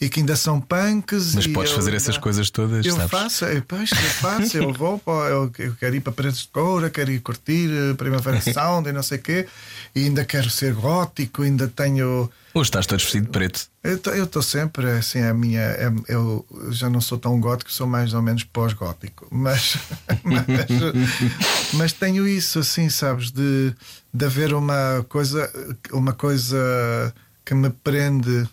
[0.00, 1.34] e que ainda são punks.
[1.34, 3.10] Mas podes fazer essas coisas todas, eu sabes?
[3.10, 6.88] Faço, eu, pois, eu faço, eu vou, eu, eu quero ir para Paredes de Coura,
[6.88, 9.48] quero ir curtir a Primavera Sound e não sei o quê,
[9.94, 12.30] e ainda quero ser gótico, ainda tenho.
[12.54, 13.68] Hoje estás todo vestido de preto.
[13.82, 15.76] Eu estou sempre, assim, a minha.
[16.08, 19.78] Eu já não sou tão gótico, sou mais ou menos pós-gótico, mas,
[20.22, 20.46] mas,
[21.74, 23.74] mas, tenho isso, assim, sabes, de,
[24.12, 25.50] de haver uma coisa,
[25.92, 27.12] uma coisa
[27.44, 28.48] que me prende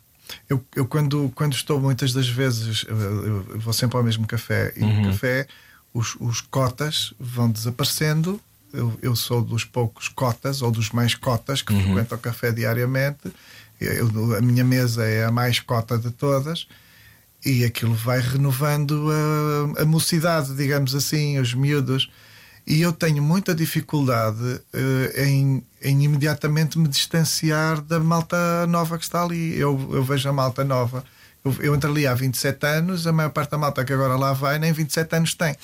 [0.50, 4.84] eu, eu quando, quando estou muitas das vezes, eu, vou sempre ao mesmo café e
[4.84, 5.02] uhum.
[5.02, 5.48] no café
[5.94, 8.40] os, os cotas vão desaparecendo.
[8.74, 11.82] Eu, eu sou dos poucos cotas ou dos mais cotas que uhum.
[11.84, 13.32] frequentam o café diariamente.
[13.80, 16.68] Eu, a minha mesa é a mais cota de todas
[17.46, 19.10] e aquilo vai renovando
[19.78, 22.10] a, a mocidade, digamos assim, os miúdos.
[22.68, 29.04] E eu tenho muita dificuldade uh, em, em, imediatamente me distanciar da malta nova que
[29.04, 29.58] está ali.
[29.58, 31.04] Eu, eu vejo a malta nova.
[31.44, 34.34] Eu, eu entro ali há 27 anos, a maior parte da malta que agora lá
[34.34, 35.56] vai nem 27 anos tem.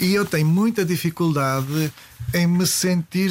[0.00, 1.92] E, e eu tenho muita dificuldade
[2.32, 3.30] em me sentir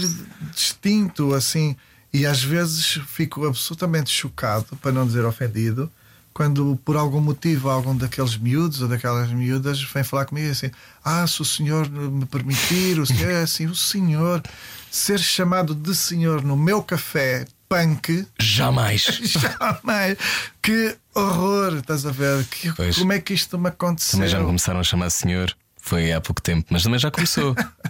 [0.52, 1.76] distinto assim.
[2.14, 5.92] E às vezes fico absolutamente chocado, para não dizer ofendido,
[6.34, 10.72] quando por algum motivo algum daqueles miúdos ou daquelas miúdas vem falar comigo assim:
[11.04, 14.42] Ah, se o senhor me permitir, o senhor é assim, o senhor
[14.90, 18.28] ser chamado de senhor no meu café punk.
[18.40, 19.02] Jamais.
[19.24, 20.18] Jamais.
[20.62, 22.46] Que horror, estás a ver?
[22.46, 24.18] Que, como é que isto me aconteceu?
[24.18, 25.56] Também já me começaram a chamar senhor.
[25.78, 27.56] Foi há pouco tempo, mas também já começou.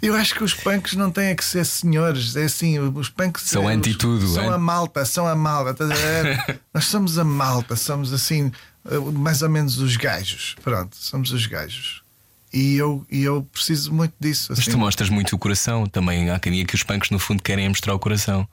[0.00, 2.36] Eu acho que os punks não têm que ser senhores.
[2.36, 4.26] É assim, os punks são é, anti tudo.
[4.26, 4.54] São é?
[4.54, 5.86] a malta, são a malta.
[6.72, 8.50] Nós somos a malta, somos assim,
[8.90, 10.56] eh, mais ou menos os gajos.
[10.62, 12.02] Pronto, somos os gajos.
[12.52, 14.52] E eu, e eu preciso muito disso.
[14.52, 14.60] Assim.
[14.60, 14.78] Mas tu assim.
[14.78, 16.30] mostras muito o coração também.
[16.30, 18.48] Há quem que os punks, no fundo, querem mostrar o coração.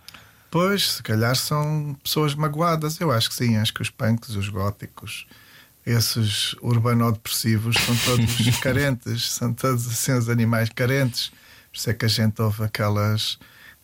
[0.49, 2.99] Pois, se calhar são pessoas magoadas.
[2.99, 3.57] Eu acho que sim.
[3.57, 5.27] Acho que os punks, os góticos
[5.85, 11.29] esses urbano-depressivos são todos carentes, são todos assim os animais carentes.
[11.71, 13.39] Por isso é que a gente ouve aquelas,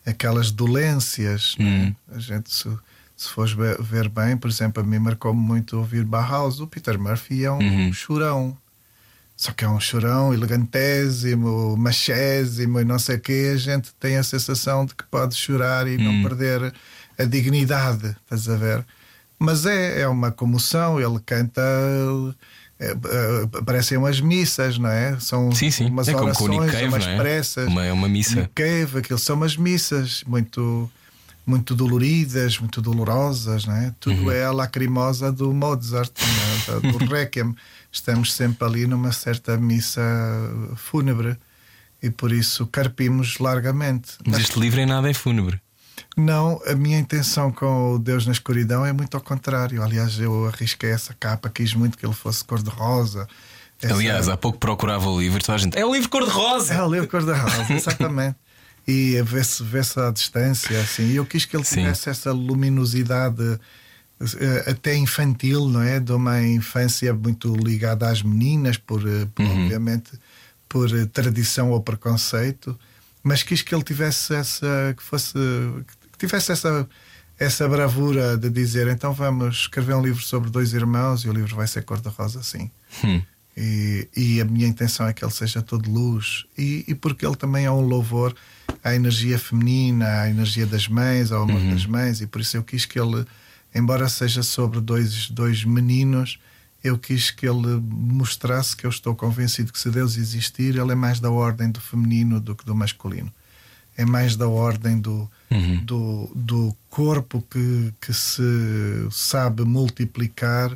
[0.06, 1.56] aquelas dolências.
[1.58, 1.62] É?
[1.62, 1.94] Hum.
[2.12, 2.68] A gente, se,
[3.16, 6.60] se fores ver bem, por exemplo, a mim marcou-me muito ouvir Bauhaus.
[6.60, 7.92] O Peter Murphy é um uhum.
[7.92, 8.56] chorão.
[9.36, 13.52] Só que é um chorão elegantésimo, machésimo e não sei o quê.
[13.54, 16.22] A gente tem a sensação de que pode chorar e não hum.
[16.22, 16.74] perder
[17.16, 18.16] a dignidade.
[18.24, 18.84] Estás a ver?
[19.38, 21.62] Mas é, é uma comoção, ele canta.
[22.80, 25.18] É, é, parecem umas missas, não é?
[25.20, 25.86] São sim, sim.
[25.86, 27.16] umas é orações, Cave, umas é?
[27.16, 27.68] pressas.
[27.68, 28.50] Uma, é uma missa.
[28.54, 30.90] Cave, aquilo são umas missas muito,
[31.46, 33.94] muito doloridas, muito dolorosas, não é?
[33.98, 34.30] Tudo uhum.
[34.30, 36.12] é a lacrimosa do Mozart,
[36.68, 36.92] é?
[36.92, 37.54] do Requiem.
[37.90, 40.02] Estamos sempre ali numa certa missa
[40.76, 41.36] fúnebre
[42.02, 44.12] e por isso carpimos largamente.
[44.26, 45.60] Mas este livro em nada é fúnebre.
[46.18, 49.80] Não, a minha intenção com o Deus na Escuridão é muito ao contrário.
[49.80, 53.28] Aliás, eu arrisquei essa capa, quis muito que ele fosse cor-de-rosa.
[53.80, 53.94] Essa...
[53.94, 55.78] Aliás, há pouco procurava o livro, toda a gente.
[55.78, 56.74] É o livro cor-de-rosa!
[56.74, 58.36] É o livro cor-de-rosa, exatamente.
[58.86, 61.04] e vê-se vê à distância, assim.
[61.04, 62.10] E eu quis que ele tivesse Sim.
[62.10, 63.60] essa luminosidade
[64.20, 66.00] eh, até infantil, não é?
[66.00, 69.62] De uma infância muito ligada às meninas, por, eh, por uhum.
[69.62, 70.18] obviamente,
[70.68, 72.76] por eh, tradição ou preconceito
[73.22, 76.88] mas quis que ele tivesse essa que fosse que tivesse essa
[77.38, 81.54] essa bravura de dizer então vamos escrever um livro sobre dois irmãos e o livro
[81.54, 82.70] vai ser cor de rosa assim
[83.04, 83.22] hum.
[83.56, 87.36] e, e, a minha intenção é que ele seja todo luz e, e, porque ele
[87.36, 88.34] também é um louvor
[88.82, 91.70] à energia feminina à energia das mães ao amor uhum.
[91.70, 93.24] das mães e por isso eu quis que ele
[93.72, 96.40] embora seja sobre dois dois meninos
[96.82, 100.94] eu quis que ele mostrasse que eu estou convencido que se Deus existir, ele é
[100.94, 103.32] mais da ordem do feminino do que do masculino.
[103.98, 105.84] É mais da ordem do, uhum.
[105.84, 108.42] do, do corpo que, que se
[109.10, 110.74] sabe multiplicar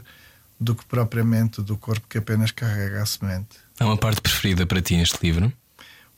[0.58, 3.56] do que propriamente do corpo que apenas carrega a semente.
[3.78, 5.52] Há uma parte preferida para ti neste livro?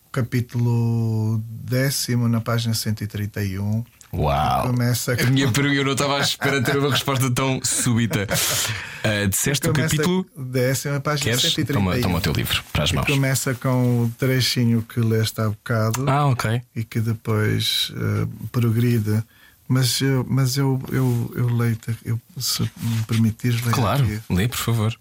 [0.06, 3.84] O capítulo décimo, na página 131.
[4.16, 4.68] Uau!
[4.68, 8.26] Começa A minha pergunta, eu não estava à espera de ter uma resposta tão súbita.
[9.04, 10.26] Uh, disseste o Começa- capítulo.
[10.36, 11.42] Décima página Queres?
[11.54, 11.74] 131.
[11.74, 13.06] Toma, toma o teu livro para as mãos.
[13.06, 16.62] começa com o trechinho que leste há bocado Ah, ok.
[16.76, 19.22] e que depois eh, progride.
[19.66, 24.20] Mas eu, mas eu, eu, eu leio, eu, se me permitires ler Claro, aqui.
[24.28, 24.94] lê, por favor.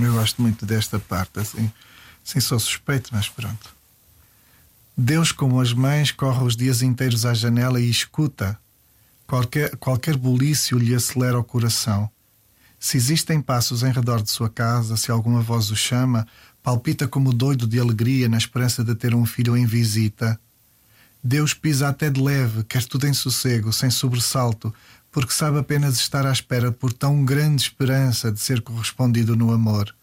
[0.00, 1.70] Eu gosto muito desta parte, assim,
[2.26, 3.72] assim sou suspeito, mas pronto.
[4.96, 8.58] Deus, como as mães, corre os dias inteiros à janela e escuta.
[9.26, 12.10] Qualquer, qualquer bulício lhe acelera o coração.
[12.78, 16.26] Se existem passos em redor de sua casa, se alguma voz o chama,
[16.62, 20.38] palpita como doido de alegria na esperança de ter um filho em visita.
[21.24, 24.74] Deus pisa até de leve, quer tudo em sossego, sem sobressalto,
[25.10, 29.94] porque sabe apenas estar à espera por tão grande esperança de ser correspondido no amor.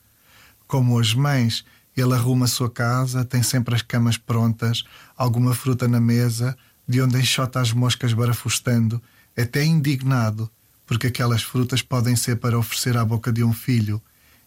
[0.67, 1.65] Como as mães,
[2.01, 4.83] ele arruma a sua casa, tem sempre as camas prontas,
[5.17, 6.55] alguma fruta na mesa,
[6.87, 9.01] de onde enxota as moscas barafustando,
[9.37, 10.49] até indignado,
[10.85, 14.01] porque aquelas frutas podem ser para oferecer à boca de um filho,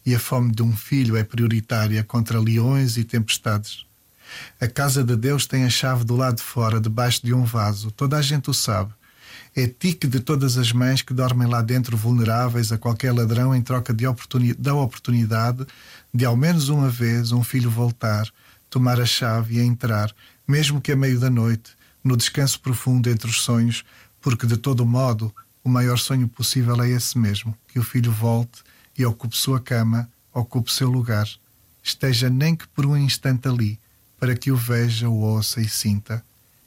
[0.05, 3.87] e a fome de um filho é prioritária contra leões e tempestades.
[4.61, 7.91] A casa de Deus tem a chave do lado de fora, debaixo de um vaso.
[7.91, 8.93] Toda a gente o sabe.
[9.55, 13.61] É tique de todas as mães que dormem lá dentro vulneráveis a qualquer ladrão em
[13.61, 15.67] troca de oportuni da oportunidade
[16.13, 18.29] de, ao menos uma vez, um filho voltar,
[18.69, 20.15] tomar a chave e entrar,
[20.47, 21.73] mesmo que a meio da noite,
[22.05, 23.85] no descanso profundo entre os sonhos,
[24.21, 25.35] porque, de todo modo,
[25.65, 28.63] o maior sonho possível é esse mesmo: que o filho volte
[28.99, 31.29] e ocupe sua cama, ocupe seu lugar,
[31.83, 33.79] esteja nem que por um instante ali,
[34.19, 36.25] para que o veja, o ouça e sinta.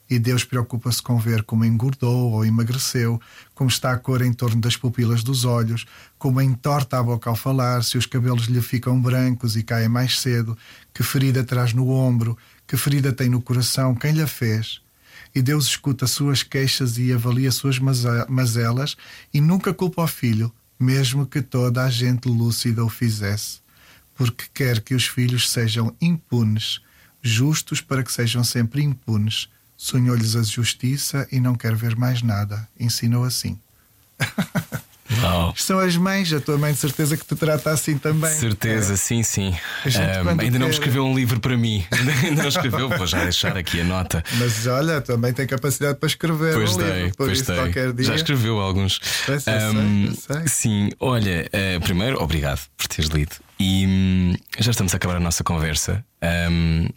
[0.08, 3.20] E Deus preocupa-se com ver como engordou ou emagreceu,
[3.54, 5.84] como está a cor em torno das pupilas dos olhos,
[6.16, 10.20] como entorta a boca ao falar, se os cabelos lhe ficam brancos e caem mais
[10.20, 10.56] cedo,
[10.94, 14.80] que ferida traz no ombro, que ferida tem no coração, quem lhe fez.
[15.34, 18.96] E Deus escuta suas queixas e avalia suas maze- mazelas
[19.34, 23.60] e nunca culpa o filho, mesmo que toda a gente lúcida o fizesse,
[24.14, 26.80] porque quer que os filhos sejam impunes,
[27.20, 29.48] justos para que sejam sempre impunes.
[29.76, 32.66] Sonhou-lhes a justiça e não quer ver mais nada.
[32.78, 33.58] Ensinou assim.
[35.22, 35.52] Uau.
[35.56, 38.30] São as mães, a tua mãe de certeza que te trata assim também.
[38.34, 39.54] Certeza, sim, sim.
[39.84, 41.84] Ahm, quando ainda não me quer- escreveu um livro para mim.
[42.24, 44.24] ainda não escreveu, vou já deixar aqui a nota.
[44.38, 47.94] Mas olha, também tem capacidade para escrever Pois um tem, livro, pois dia.
[48.04, 48.98] Já escreveu alguns.
[49.26, 50.48] Pois, eu sei, sei.
[50.48, 53.36] Sim, olha, eh, primeiro, obrigado por teres lido.
[53.60, 56.04] E hum, já estamos a acabar a nossa conversa.
[56.20, 56.88] Ahm,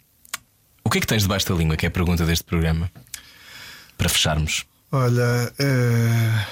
[0.90, 1.76] o que é que tens debaixo da língua?
[1.76, 2.90] Que é a pergunta deste programa.
[3.96, 4.64] Para fecharmos.
[4.90, 6.46] Olha, eh,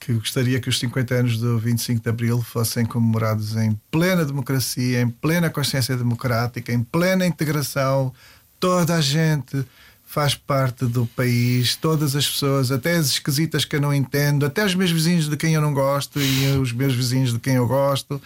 [0.00, 5.02] que gostaria que os 50 anos do 25 de Abril fossem comemorados em plena democracia,
[5.02, 8.14] em plena consciência democrática, em plena integração.
[8.58, 9.62] Toda a gente
[10.06, 14.64] faz parte do país, todas as pessoas, até as esquisitas que eu não entendo, até
[14.64, 17.66] os meus vizinhos de quem eu não gosto e os meus vizinhos de quem eu
[17.66, 18.22] gosto.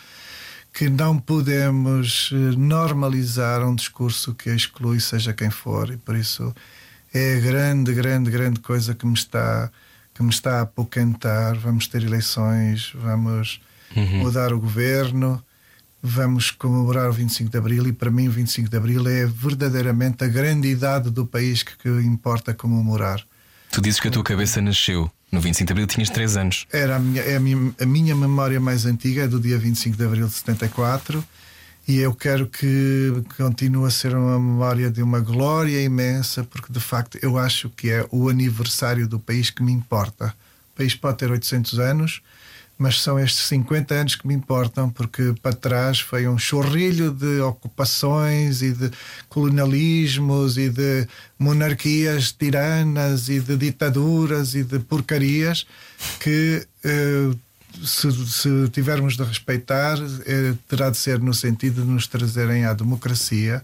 [0.73, 6.55] Que não podemos eh, normalizar um discurso que exclui, seja quem for, e por isso
[7.13, 9.71] é a grande, grande, grande coisa que me está
[10.15, 11.57] que me está a apocantar.
[11.59, 13.61] Vamos ter eleições, vamos
[14.23, 15.43] mudar o governo,
[16.03, 20.23] vamos comemorar o 25 de Abril e para mim o 25 de Abril é verdadeiramente
[20.25, 23.25] a grande idade do país que, que importa comemorar.
[23.81, 26.67] Tu dizes que a tua cabeça nasceu no 25 de Abril, tinhas 3 anos.
[26.71, 29.97] Era a minha, é a, minha, a minha memória mais antiga, é do dia 25
[29.97, 31.25] de abril de 74,
[31.89, 36.79] e eu quero que continue a ser uma memória de uma glória imensa, porque de
[36.79, 40.35] facto eu acho que é o aniversário do país que me importa.
[40.75, 42.21] O país pode ter 800 anos,
[42.81, 47.39] mas são estes 50 anos que me importam, porque para trás foi um chorrilho de
[47.41, 48.91] ocupações e de
[49.29, 51.07] colonialismos e de
[51.39, 55.67] monarquias tiranas e de ditaduras e de porcarias
[56.21, 57.31] que eh,
[57.85, 62.73] se, se tivermos de respeitar eh, terá de ser no sentido de nos trazerem à
[62.73, 63.63] democracia,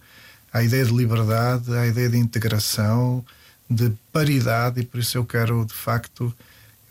[0.52, 3.24] à ideia de liberdade, à ideia de integração,
[3.68, 6.34] de paridade e por isso eu quero de facto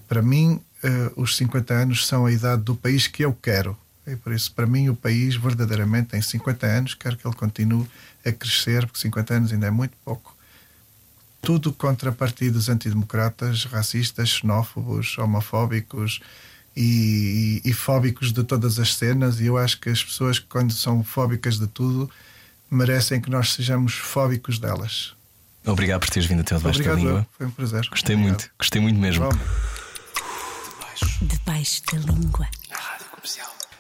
[0.08, 3.78] para mim eh, os 50 anos são a idade do país que eu quero
[4.08, 7.88] e por isso para mim o país verdadeiramente tem 50 anos quero que ele continue
[8.26, 10.36] a crescer porque 50 anos ainda é muito pouco
[11.46, 16.20] tudo contra partidos antidemocratas, racistas, xenófobos, homofóbicos
[16.76, 19.40] e, e, e fóbicos de todas as cenas.
[19.40, 22.10] E eu acho que as pessoas, quando são fóbicas de tudo,
[22.70, 25.14] merecem que nós sejamos fóbicos delas.
[25.64, 27.28] Obrigado por teres vindo até debaixo da língua.
[27.38, 27.88] foi um prazer.
[27.90, 28.40] Gostei Obrigado.
[28.40, 29.30] muito, gostei muito mesmo.
[29.30, 29.75] Vamos.
[31.22, 32.48] Debaixo da língua.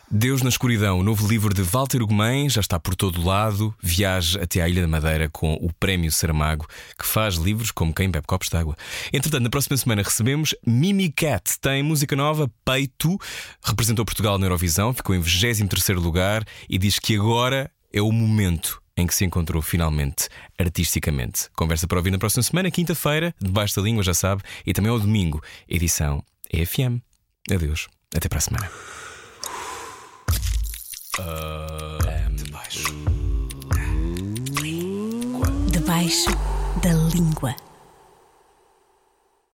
[0.09, 3.75] Deus na Escuridão, o novo livro de Walter Ugumem, já está por todo lado.
[3.81, 6.65] Viaje até à Ilha da Madeira com o Prémio Saramago,
[6.97, 8.77] que faz livros como quem bebe copos de água.
[9.11, 11.59] Entretanto, na próxima semana recebemos Mimi Cat.
[11.59, 13.17] Tem música nova, Peito,
[13.61, 18.81] representou Portugal na Eurovisão, ficou em 23 lugar e diz que agora é o momento
[18.95, 21.49] em que se encontrou finalmente artisticamente.
[21.53, 24.99] Conversa para ouvir na próxima semana, quinta-feira, debaixo da língua, já sabe, e também ao
[24.99, 27.01] domingo, edição EFM.
[27.51, 28.71] Adeus, até para a semana.
[35.71, 36.29] Debaixo
[36.81, 37.55] da língua.